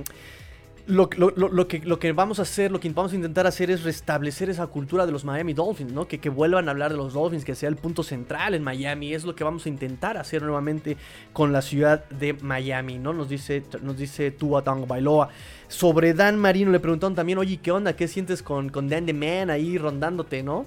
[0.86, 4.50] lo, que, lo que vamos a hacer, lo que vamos a intentar hacer es restablecer
[4.50, 6.06] esa cultura de los Miami Dolphins, ¿no?
[6.06, 9.12] Que, que vuelvan a hablar de los Dolphins, que sea el punto central en Miami.
[9.12, 10.96] Es lo que vamos a intentar hacer nuevamente
[11.32, 13.12] con la ciudad de Miami, ¿no?
[13.12, 15.28] Nos dice, nos dice Tua Tagovailoa.
[15.66, 17.96] Sobre Dan Marino le preguntaron también, oye, ¿qué onda?
[17.96, 20.66] ¿Qué sientes con, con Dan the Man ahí rondándote, no?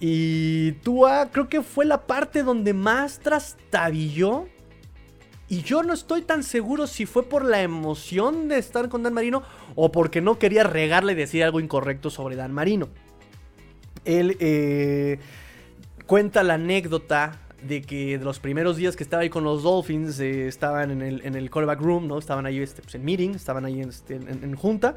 [0.00, 4.48] Y Tua creo que fue la parte donde más trastabilló
[5.50, 9.12] y yo no estoy tan seguro si fue por la emoción de estar con Dan
[9.12, 9.42] Marino
[9.74, 12.88] o porque no quería regarle y decir algo incorrecto sobre Dan Marino.
[14.06, 15.18] Él eh,
[16.06, 20.48] cuenta la anécdota de que los primeros días que estaba ahí con los Dolphins, eh,
[20.48, 22.18] estaban en el, en el callback room, ¿no?
[22.18, 24.94] Estaban ahí este, pues, en meeting, estaban ahí este, en, en- junta.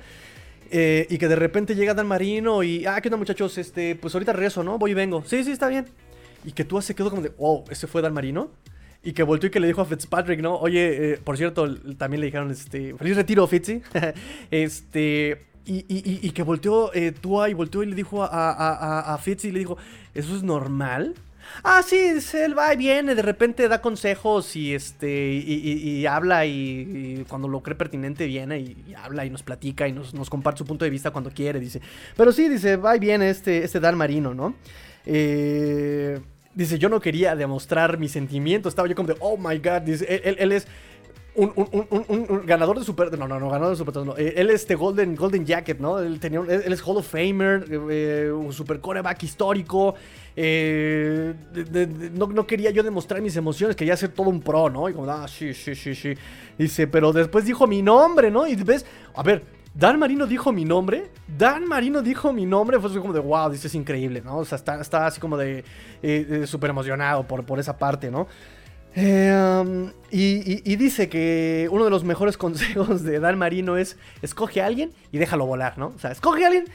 [0.72, 3.58] eh, y que de repente llega Dan Marino y, ah, ¿qué onda muchachos?
[3.58, 4.78] Este, pues ahorita regreso, ¿no?
[4.78, 5.24] Voy y vengo.
[5.26, 5.88] Sí, sí, está bien.
[6.45, 8.49] Y que tú se quedó como de, wow, ¿ese fue Dan Marino?
[9.04, 10.56] Y que volteó y que le dijo a Fitzpatrick, ¿no?
[10.56, 13.82] Oye, eh, por cierto, también le dijeron, este, feliz retiro, Fitzy.
[14.51, 19.14] este, y, y- y- que volteó eh, Tua y volteó y le dijo a, a,
[19.14, 19.78] a, Fitzy, y le dijo,
[20.14, 21.16] ¿eso es normal?
[21.64, 21.97] Ah, sí,
[22.34, 27.49] él va y viene, de repente da consejos y este, y, y- habla y, cuando
[27.49, 30.66] lo cree pertinente viene y, y habla y nos platica y nos, nos comparte su
[30.66, 31.82] punto de vista cuando quiere, dice.
[32.16, 34.56] Pero sí, dice, va y viene este, este Dan Marino, ¿no?
[35.06, 36.20] Eh,
[36.56, 40.06] dice, yo no quería demostrar mi sentimiento, estaba yo como de, oh my god, dice,
[40.24, 40.68] él, él- es
[41.36, 43.18] un, ganador de Super...
[43.18, 43.95] No, no, no, ganador de Super...
[44.20, 45.97] Eh, él es este Golden, Golden Jacket, ¿no?
[45.99, 49.95] Él, tenía, él, es Hall of Famer, eh, un super coreback histórico.
[50.36, 51.34] eh,
[52.14, 54.88] no, no quería yo demostrar mis emociones, quería ser todo un pro, ¿no?
[54.89, 56.14] Y como, ah, sí, sí, sí, sí.
[56.58, 58.45] Dice, pero después dijo mi nombre, ¿no?
[58.45, 58.86] Y ves,
[59.16, 59.43] a ver,
[59.74, 61.09] Dan Marino dijo mi nombre.
[61.28, 62.80] Dan Marino dijo mi nombre.
[62.80, 64.38] Fue como de wow, dice, es increíble, ¿no?
[64.38, 65.63] O sea, está, así como de
[66.01, 68.28] eh, súper emocionado por, por esa parte, ¿no?
[68.95, 74.61] Eh, um, y, dice que uno de los mejores consejos de Dan Marino es escoge
[74.61, 75.93] a alguien y déjalo volar, ¿no?
[75.95, 76.65] O sea, escoge a alguien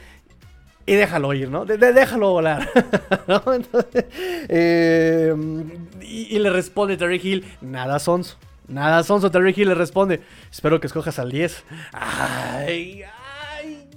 [0.85, 1.65] y déjalo ir, ¿no?
[1.65, 2.67] Déjalo volar.
[4.49, 5.35] eh,
[6.01, 8.37] y, y le responde Terry Hill, nada sonso.
[8.69, 11.63] Nada sonso, Terry Hill le responde, espero que escojas al 10.
[11.91, 13.87] Ay, ay,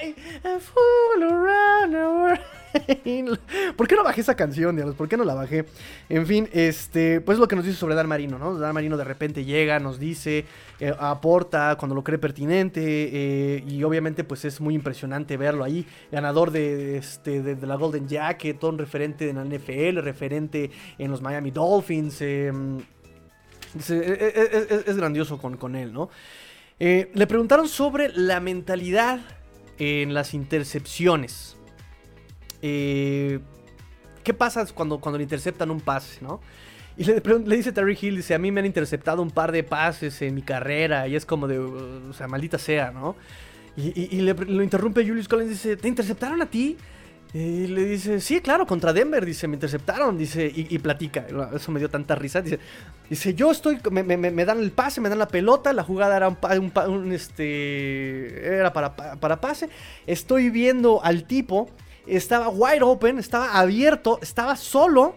[0.00, 0.14] ay,
[0.60, 2.38] fool around.
[3.76, 4.96] ¿Por qué no bajé esa canción, diablos?
[4.96, 5.66] ¿Por qué no la bajé?
[6.08, 8.58] En fin, este, pues lo que nos dice sobre Dan Marino, ¿no?
[8.58, 10.44] Dan Marino de repente llega, nos dice,
[10.80, 15.86] eh, aporta cuando lo cree pertinente eh, y obviamente pues es muy impresionante verlo ahí,
[16.12, 21.22] ganador de, este, de, la Golden Jacket, un referente en la NFL, referente en los
[21.22, 22.18] Miami Dolphins.
[22.20, 22.52] eh,
[23.90, 26.10] eh, eh, eh, es, es grandioso con, con él, ¿no?
[26.78, 29.20] Eh, le preguntaron sobre la mentalidad
[29.78, 31.56] en las intercepciones.
[32.62, 33.40] Eh,
[34.24, 36.40] ¿Qué pasa cuando, cuando le interceptan un pase, no?
[36.98, 37.20] Y le,
[37.56, 40.42] dice Terry Hill, dice, a mí me han interceptado un par de pases en mi
[40.42, 43.16] carrera y es como de, o sea, maldita sea, ¿no?
[43.76, 46.76] Y, y- y le, lo interrumpe Julius Collins, dice, ¿te interceptaron a ti?
[47.32, 51.26] Y le dice, sí, claro, contra Denver, dice, me interceptaron, dice, y, platica.
[51.54, 52.40] Eso me dio tanta risa.
[52.40, 52.58] Dice,
[53.10, 56.16] dice yo estoy, me, me- me dan el pase, me dan la pelota, la jugada
[56.16, 59.68] era un, un este, era para, pa- para pase.
[60.06, 61.68] Estoy viendo al tipo,
[62.06, 65.16] estaba wide open, estaba abierto, estaba solo.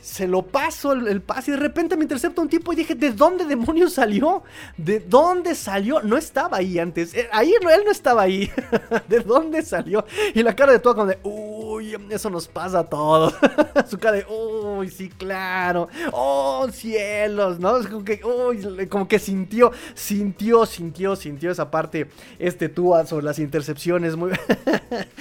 [0.00, 3.12] Se lo paso el, pase y de repente me intercepta un tipo y dije, ¿de
[3.12, 4.42] dónde demonios salió?
[4.76, 6.00] ¿De dónde salió?
[6.02, 7.14] No estaba ahí antes.
[7.14, 8.50] Eh, Ahí no, él no estaba ahí.
[9.08, 10.04] ¿De dónde salió?
[10.34, 13.34] Y la cara de todo como de, uy, eso nos pasa a todos.
[13.88, 15.88] Su cara de, uy, sí, claro.
[16.12, 17.78] Oh, cielos, ¿no?
[17.78, 23.24] Es como que, uy, como que sintió, sintió, sintió, sintió esa parte, este Tua sobre
[23.24, 24.16] las intercepciones.
[24.16, 24.32] Muy...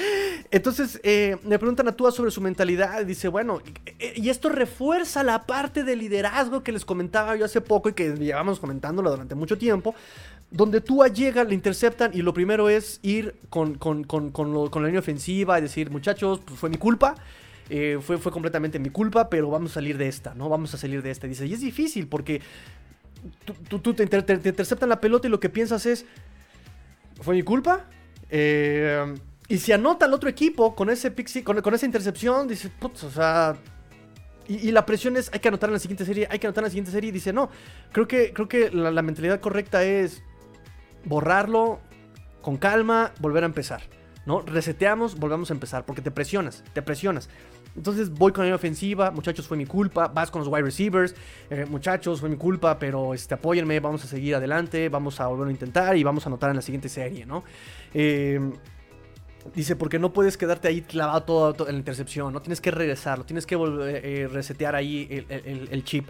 [0.50, 3.06] Entonces, eh, le preguntan a Tua sobre su mentalidad.
[3.06, 3.62] Dice, bueno,
[4.00, 7.94] eh, y esto refuerza la parte de liderazgo que les comentaba yo hace poco y
[7.94, 9.94] que llevamos comentándolo durante mucho tiempo.
[10.50, 14.88] Donde Tua llega, le interceptan y lo primero es ir con, con, con, con, la
[14.88, 17.16] línea ofensiva y decir, muchachos, pues fue mi culpa.
[17.70, 20.48] eh, fue, fue completamente mi culpa, pero vamos a salir de esta, ¿no?
[20.48, 21.28] Vamos a salir de esta.
[21.28, 22.42] Dice, y es difícil porque
[23.70, 26.06] tú, tú- te, inter- te- te interceptan la pelota y lo que piensas es,
[27.22, 27.86] ¿fue mi culpa?
[28.30, 29.16] Eh,
[29.50, 33.04] y si anota el otro equipo con ese si- con, con esa intercepción, dice, putz,
[33.04, 33.56] o sea,
[34.48, 36.68] y, la presión es, hay que anotar en la siguiente serie, hay que anotar en
[36.68, 37.10] la siguiente serie.
[37.10, 37.50] Y dice, no,
[37.92, 40.24] creo que, creo que la, mentalidad correcta es
[41.04, 41.80] borrarlo
[42.42, 43.82] con calma, volver a empezar.
[44.26, 44.42] ¿no?
[44.42, 47.30] Reseteamos, volvamos a empezar, porque te presionas, te presionas.
[47.76, 50.08] Entonces voy con la ofensiva, muchachos, fue mi culpa.
[50.08, 51.14] Vas con los wide receivers,
[51.50, 55.50] eh, muchachos, fue mi culpa, pero este, apóyenme, vamos a seguir adelante, vamos a volver
[55.50, 57.44] a intentar y vamos a anotar en la siguiente serie, ¿no?
[57.94, 58.40] Eh,
[59.56, 63.26] Dice, porque no puedes quedarte ahí clavado todo, en la intercepción, no tienes que regresarlo,
[63.26, 66.08] tienes que volver, eh, resetear ahí el, chip.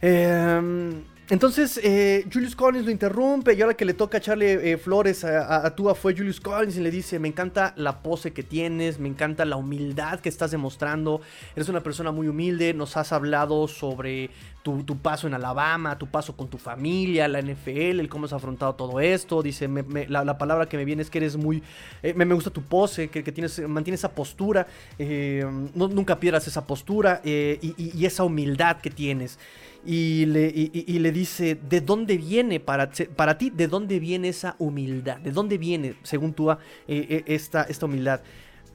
[0.00, 5.24] Em, entonces, eh, Julius Collins lo interrumpe y ahora que le toca echarle eh, flores
[5.24, 8.98] a, a, Tua fue Julius Collins y le dice, me encanta la pose que tienes,
[8.98, 11.20] me encanta la humildad que estás demostrando,
[11.54, 14.30] eres una persona muy humilde, nos has hablado sobre
[14.62, 18.74] tu, paso en Alabama, tu paso con tu familia, la NFL, el cómo has afrontado
[18.74, 19.42] todo esto.
[19.42, 19.68] Dice,
[20.08, 21.62] la, palabra que me viene es que eres muy...
[22.02, 24.66] Eh, me, gusta tu pose, que, tienes, mantienes esa postura,
[24.98, 25.44] eh,
[25.74, 29.38] nunca pierdas esa postura eh, y, esa humildad que tienes.
[29.84, 33.50] Y le, le, dice, ¿de dónde viene para, para ti?
[33.50, 35.18] ¿De dónde viene esa humildad?
[35.18, 36.56] ¿De dónde viene, según tú,
[36.86, 38.20] esta, esta humildad?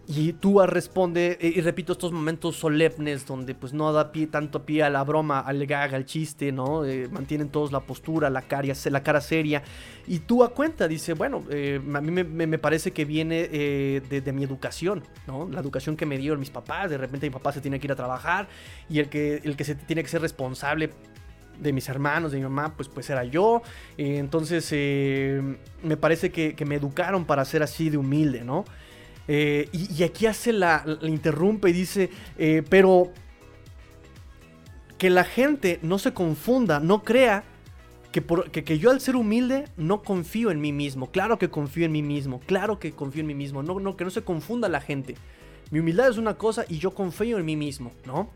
[0.09, 4.83] Y Tua responde, y, repito, estos momentos solemnes donde pues no da pie, tanto pie
[4.83, 6.85] a la broma, al gag, al chiste, ¿no?
[6.85, 9.63] Eh, mantienen todos la postura, la cara, la cara seria.
[10.07, 14.45] Y Tua cuenta, dice, bueno, eh, a mí me, parece que viene eh, de, mi
[14.45, 15.49] educación, ¿no?
[15.49, 17.91] La educación que me dieron mis papás, de repente mi papá se tiene que ir
[17.91, 18.47] a trabajar
[18.89, 20.91] y el que, el que se tiene que ser responsable
[21.59, 23.61] de mis hermanos, de mi mamá, pues, pues era yo.
[23.97, 24.71] entonces,
[25.83, 28.63] me parece que, que me educaron para ser así de humilde, ¿no?
[29.27, 33.11] Eh, y, aquí hace la, interrumpe y dice, eh, pero
[34.97, 37.43] que la gente no se confunda, no crea
[38.11, 41.11] que, que, yo al ser humilde no confío en mí mismo.
[41.11, 44.05] Claro que confío en mí mismo, claro que confío en mí mismo, no, no, que
[44.05, 45.15] no se confunda la gente.
[45.69, 48.29] Mi humildad es una cosa y yo confío en mí mismo, ¿no?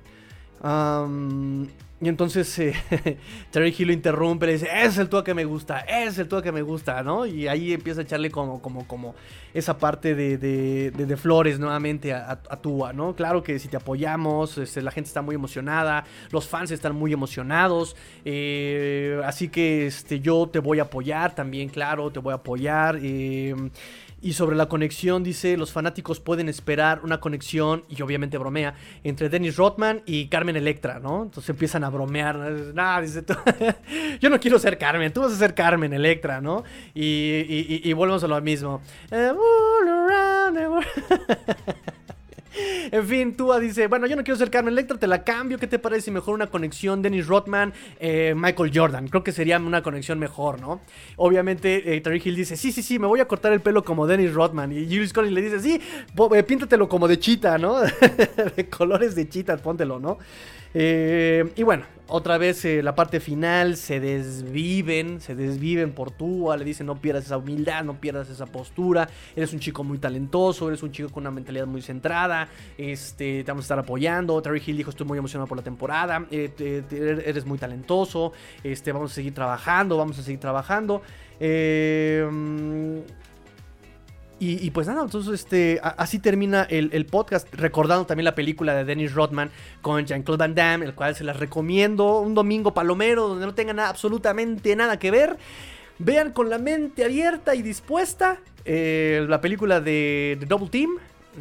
[0.64, 2.74] y entonces eh,
[3.52, 6.44] Terry Hill lo interrumpe, le dice, es el tuyo que me gusta, es el tuyo
[6.44, 7.26] que me gusta, ¿no?
[7.26, 9.16] Y ahí empieza a echarle como, como, como
[9.54, 13.16] esa parte de, de, flores nuevamente a, a, ¿no?
[13.16, 17.14] Claro que si te apoyamos, este, la gente está muy emocionada, los fans están muy
[17.14, 17.95] emocionados,
[18.26, 22.99] eh, así que este, yo te voy a apoyar también, claro, te voy a apoyar.
[23.02, 23.56] Eh,
[24.24, 29.30] y sobre la conexión, dice, los fanáticos pueden esperar una conexión, y obviamente bromea, entre
[29.30, 31.24] Dennis Rothman y Carmen Electra, ¿no?
[31.24, 32.38] Entonces empiezan a bromear.
[32.38, 33.34] Nah, dice, tú,
[34.22, 36.64] yo no quiero ser Carmen, tú vas a ser Carmen Electra, ¿no?
[36.93, 38.82] Y, y, volvemos a lo mismo.
[39.10, 39.32] Eh,
[42.92, 45.68] en fin, Tua dice, bueno, yo no quiero ser Carmen Electra, te la cambio, ¿qué
[45.68, 46.12] te parece?
[46.12, 50.82] Mejor una conexión Dennis Rodman, eh, Michael Jordan, creo que sería una conexión mejor, ¿no?
[51.18, 54.34] Obviamente, eh, Hill dice, sí, sí, sí, me voy a cortar el pelo como Dennis
[54.34, 55.82] Rodman, y Julius Collins le dice, sí,
[56.36, 57.80] eh, píntatelo como de chita, ¿no?
[58.56, 60.18] de colores de chita, póntelo, ¿no?
[60.74, 66.53] Eh, y bueno, otra vez eh, la parte final se desviven, se desviven por tú,
[66.57, 70.67] le dicen no pierdas esa humildad, no pierdas esa postura, eres un chico muy talentoso,
[70.67, 74.61] eres un chico con una mentalidad muy centrada, este, te vamos a estar apoyando, Terry
[74.65, 76.51] Hill dijo estoy muy emocionado por la temporada, eh,
[77.26, 81.01] eres muy talentoso, este, vamos a seguir trabajando, vamos a seguir trabajando.
[81.39, 82.28] Eh,
[84.44, 89.14] y, pues nada, entonces este, así termina el, podcast, recordando también la película de Dennis
[89.14, 89.52] Rodman
[89.84, 93.80] con Jean-Claude Van Damme, el cual se las recomiendo, un domingo palomero donde no tengan
[93.80, 95.38] absolutamente nada que ver.
[96.00, 100.89] Vean con la mente abierta y dispuesta eh, la película de, Double Team,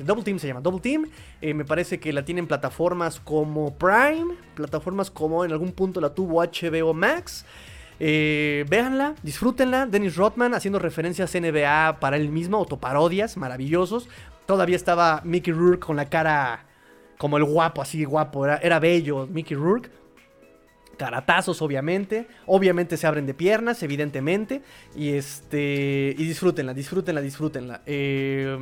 [0.05, 1.09] Double Team se llama, Double Team.
[1.41, 6.13] Eh, me parece que la tienen plataformas como Prime, plataformas como en algún punto la
[6.13, 7.47] tuvo HBO Max.
[8.01, 9.87] Eh, véanla, disfrútenla.
[9.87, 14.09] Dennis Rodman haciendo referencias NBA para él mismo, autoparodias maravillosos.
[14.47, 16.65] Todavía estaba Mickey Rourke con la cara
[17.19, 18.47] como el guapo, así guapo.
[18.47, 19.91] Era, era bello Mickey Rourke.
[20.97, 22.27] Caratazos, obviamente.
[22.47, 24.63] Obviamente se abren de piernas, evidentemente.
[24.97, 26.15] Y este.
[26.17, 27.83] Y disfrútenla, disfrútenla, disfrútenla.
[27.87, 28.59] Eh,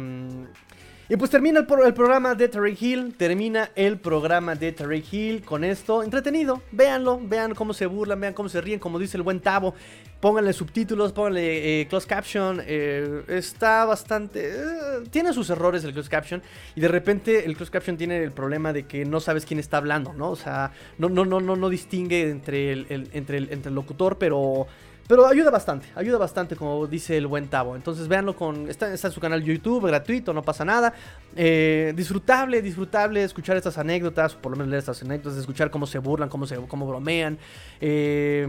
[1.10, 3.14] y pues termina el, programa de Terry Hill.
[3.16, 6.02] Termina el programa de Terry Hill con esto.
[6.02, 6.60] Entretenido.
[6.70, 7.18] Véanlo.
[7.22, 8.20] Vean cómo se burlan.
[8.20, 8.78] Vean cómo se ríen.
[8.78, 9.74] Como dice el buen Tavo.
[10.20, 11.14] Pónganle subtítulos.
[11.14, 12.60] Pónganle eh, closed caption.
[12.62, 14.50] Eh, está bastante.
[14.50, 16.42] Eh, tiene sus errores el closed caption.
[16.76, 19.78] Y de repente el closed caption tiene el problema de que no sabes quién está
[19.78, 20.30] hablando, ¿no?
[20.30, 24.66] O sea, no, no, no, no, no distingue entre entre entre el locutor, pero
[25.08, 27.74] pero ayuda bastante, ayuda bastante, como dice el buen Tavo.
[27.74, 28.68] Entonces véanlo con.
[28.68, 30.92] Está, en su canal YouTube, gratuito, no pasa nada.
[31.34, 35.86] Eh, disfrutable, disfrutable escuchar estas anécdotas, o por lo menos leer estas anécdotas, escuchar cómo
[35.86, 37.38] se burlan, cómo cómo bromean.
[37.80, 38.42] Eh,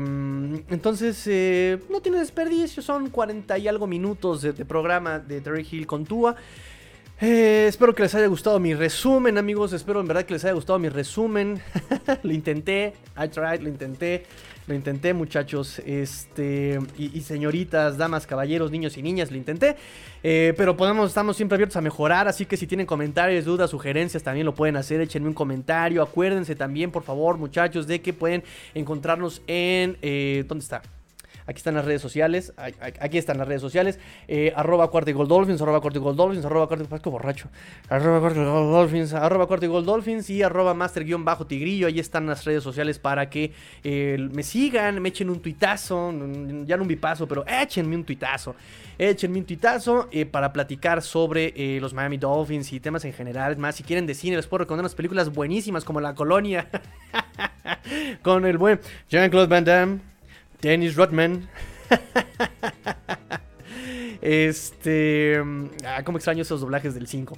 [0.69, 5.87] entonces, eh, no tiene desperdicio, son 40 y algo minutos de, programa de Terry Hill
[5.87, 6.35] con Tua.
[7.21, 9.73] Eh, espero que les haya gustado mi resumen, amigos.
[9.73, 11.61] Espero en verdad que les haya gustado mi resumen.
[12.23, 14.25] lo intenté, I tried, lo intenté.
[14.69, 15.79] Lo intenté, muchachos.
[15.83, 16.79] Este.
[16.95, 19.75] Y, señoritas, damas, caballeros, niños y niñas, lo intenté.
[20.21, 22.27] Eh, pero podemos, estamos siempre abiertos a mejorar.
[22.27, 25.01] Así que si tienen comentarios, dudas, sugerencias, también lo pueden hacer.
[25.01, 26.03] Échenme un comentario.
[26.03, 28.43] Acuérdense también, por favor, muchachos, de que pueden
[28.75, 29.97] encontrarnos en.
[30.03, 30.83] Eh, ¿Dónde está?
[31.49, 32.53] Aquí están las redes sociales.
[33.01, 33.97] Aquí están las redes sociales.
[34.27, 37.49] Eh, arroba cuarto y dolphins, arroba cuarto y dolphins, arroba cuarto y borracho.
[37.89, 41.87] Arroba cuarto y dolphins, arroba cuarto y dolphins y arroba master guion bajo tigrillo.
[41.87, 43.51] Ahí están las redes sociales para que
[43.83, 46.13] eh, me sigan, me echen un tuitazo.
[46.67, 48.55] Ya no un bipazo, pero échenme un tuitazo.
[48.99, 53.57] Échenme un tuitazo eh, para platicar sobre los Miami Dolphins y temas en general.
[53.57, 56.69] Más, si quieren de cine, les puedo recomendar unas películas buenísimas como La Colonia.
[58.21, 58.79] Con el buen
[59.09, 60.08] Jean-Claude Van Damme.
[60.61, 61.49] Dennis Rodman.
[64.21, 65.41] este.
[65.85, 67.37] Ah, ¿Cómo extraño esos doblajes del 5?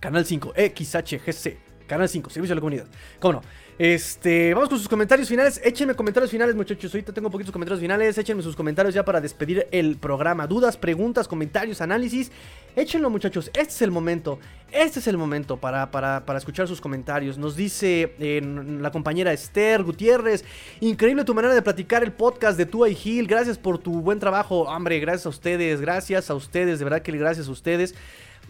[0.00, 1.86] Canal 5, XHGC.
[1.86, 2.86] Canal 5, Servicio a la Comunidad.
[3.18, 3.42] ¿Cómo no?
[3.78, 5.60] Este, vamos con sus comentarios finales.
[5.62, 6.92] Échenme comentarios finales, muchachos.
[6.92, 8.18] Ahorita tengo poquitos comentarios finales.
[8.18, 10.48] Échenme sus comentarios ya para despedir el programa.
[10.48, 12.32] Dudas, preguntas, comentarios, análisis.
[12.74, 13.52] Échenlo, muchachos.
[13.54, 14.40] Este es el momento.
[14.72, 17.38] Este es el momento para, para, escuchar sus comentarios.
[17.38, 20.44] Nos dice la compañera Esther Gutiérrez.
[20.80, 23.28] Increíble tu manera de platicar el podcast de Tua y Gil.
[23.28, 24.62] Gracias por tu buen trabajo.
[24.62, 25.80] Hombre, gracias a ustedes.
[25.80, 26.80] Gracias a ustedes.
[26.80, 27.94] De verdad que gracias a ustedes.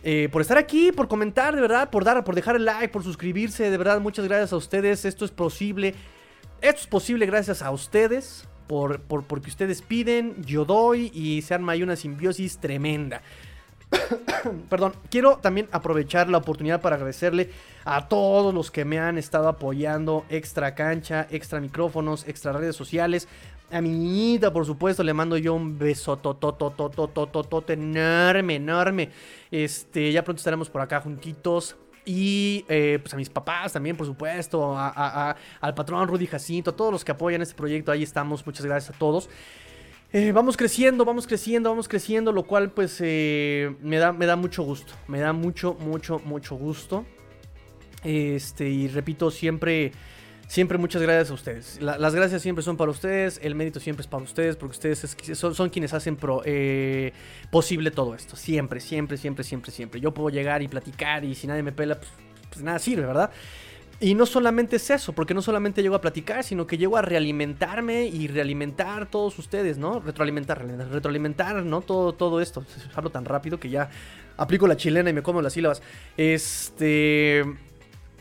[0.05, 3.03] Eh, por estar aquí, por comentar, de verdad, por dar, por dejar el like, por
[3.03, 5.05] suscribirse, de verdad, muchas gracias a ustedes.
[5.05, 5.95] Esto es posible.
[6.61, 8.49] Esto es posible gracias a ustedes.
[8.67, 13.23] Por, porque ustedes piden, yo doy y se arma ahí una simbiosis tremenda.
[14.69, 17.51] Perdón, quiero también aprovechar la oportunidad para agradecerle
[17.87, 23.29] a todos los que me han estado apoyando, extra cancha, extra micrófonos, extra redes sociales,
[23.71, 26.19] a mi niñita, por supuesto, le mando yo un beso
[27.69, 29.11] enorme, enorme.
[29.51, 31.77] Este, ya pronto estaremos por acá juntitos.
[32.07, 36.77] Y eh, pues a mis papás también, por supuesto, a, al patrón Rudy Jacinto, a
[36.77, 39.29] todos los que apoyan este proyecto, ahí estamos, muchas gracias a todos.
[40.11, 44.37] Eh, vamos creciendo, vamos creciendo, vamos creciendo, lo cual pues eh, me, da, me da
[44.37, 47.05] mucho gusto, me da mucho, mucho, mucho gusto.
[48.03, 49.93] Este, y repito, siempre
[50.49, 51.79] Siempre muchas gracias a ustedes.
[51.83, 55.69] las gracias siempre son para ustedes, el mérito siempre es para ustedes, porque ustedes son,
[55.69, 57.13] quienes hacen eh,
[57.51, 58.35] posible todo esto.
[58.35, 60.01] Siempre, siempre, siempre, siempre, siempre.
[60.01, 62.11] Yo puedo llegar y platicar y si nadie me pela, pues,
[62.49, 63.31] pues, nada sirve, ¿verdad?
[64.01, 67.03] Y no solamente es eso, porque no solamente llego a platicar, sino que llego a
[67.03, 70.01] realimentarme y realimentar todos ustedes, ¿no?
[70.01, 71.83] Retroalimentar, retroalimentar, ¿no?
[71.83, 72.65] Todo, todo esto.
[72.95, 73.91] Hablo tan rápido que ya
[74.39, 75.83] aplico la chilena y me como las sílabas.
[76.17, 77.45] Este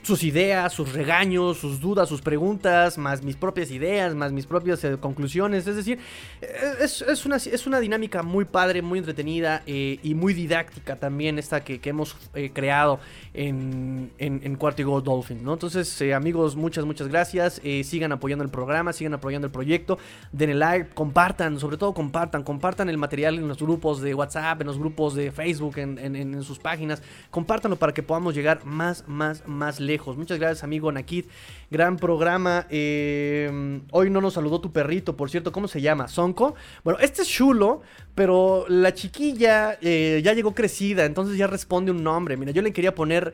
[0.07, 4.81] sus ideas, sus regaños, sus dudas, sus preguntas, más mis propias ideas, más mis propias
[4.85, 5.67] eh, conclusiones.
[5.67, 5.99] Es decir,
[6.41, 6.47] eh,
[6.79, 11.61] es, una, es, una, dinámica muy padre, muy entretenida eh, y muy didáctica también esta
[11.61, 12.15] que, hemos
[12.53, 12.99] creado
[13.33, 15.43] en, en, en Cuarto Gold Dolphin.
[15.43, 15.53] ¿no?
[15.53, 17.61] Entonces, amigos, muchas, muchas gracias.
[17.83, 19.97] sigan apoyando el programa, sigan apoyando el proyecto.
[20.31, 24.67] Denle like, compartan, sobre todo compartan, compartan el material en los grupos de WhatsApp, en
[24.67, 27.01] los grupos de Facebook, en, en sus páginas.
[27.29, 31.29] Compártanlo para que podamos llegar más, más, más lejos Muchas gracias, amigo Nakit.
[31.69, 32.65] Gran programa.
[32.69, 35.51] Eh, hoy no nos saludó tu perrito, por cierto.
[35.51, 36.07] ¿Cómo se llama?
[36.07, 36.55] ¿Sonko?
[36.83, 37.81] Bueno, este es chulo,
[38.15, 42.37] pero la chiquilla eh, ya llegó crecida, entonces ya responde un nombre.
[42.37, 43.33] Mira, yo le quería poner.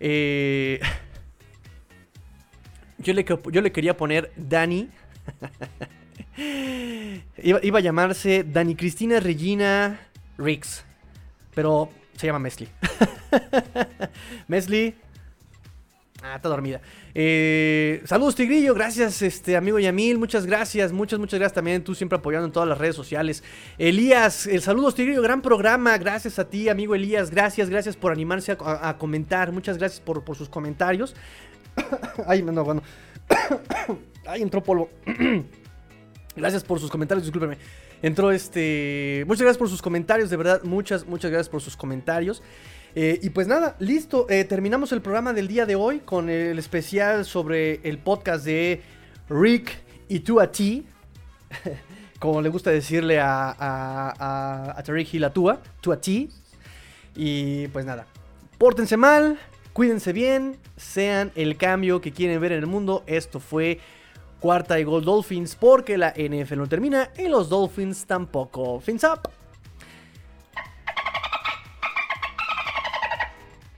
[0.00, 0.80] Eh,
[2.98, 4.88] yo, le, yo le quería poner Dani.
[7.42, 10.00] iba, iba, a llamarse Dani Cristina Regina
[10.38, 10.84] Riggs.
[11.54, 12.68] Pero se llama Mesli.
[14.48, 14.94] Mesli,
[16.26, 16.80] Ah, está dormida.
[17.14, 18.72] Eh, saludos, Tigrillo.
[18.72, 20.16] Gracias, este amigo Yamil.
[20.16, 20.90] Muchas gracias.
[20.90, 21.84] Muchas, muchas gracias también.
[21.84, 23.44] Tú siempre apoyando en todas las redes sociales.
[23.76, 25.20] Elías, el saludos, Tigrillo.
[25.20, 25.98] Gran programa.
[25.98, 27.30] Gracias a ti, amigo Elías.
[27.30, 29.52] Gracias, gracias por animarse a, comentar.
[29.52, 31.14] Muchas gracias por, sus comentarios.
[32.26, 32.82] Ay, no, bueno.
[34.26, 34.88] Ay, entró polvo.
[36.36, 37.26] gracias por sus comentarios.
[37.26, 37.58] Discúlpeme.
[38.00, 39.24] Entró este.
[39.26, 40.30] Muchas gracias por sus comentarios.
[40.30, 42.42] De verdad, muchas, muchas gracias por sus comentarios.
[42.94, 44.26] Eh, y pues nada, listo.
[44.30, 48.82] Eh, terminamos el programa del día de hoy con el especial sobre el podcast de
[49.28, 50.86] Rick y tú a ti.
[52.20, 56.30] Como le gusta decirle a, a, a, Rick y la Tua, tú a ti.
[57.16, 58.06] Y pues nada,
[58.58, 59.38] pórtense mal,
[59.72, 63.02] cuídense bien, sean el cambio que quieren ver en el mundo.
[63.06, 63.80] Esto fue
[64.40, 68.80] cuarta y gol Dolphins porque la NFL no termina y los Dolphins tampoco.
[68.80, 69.43] Fins up.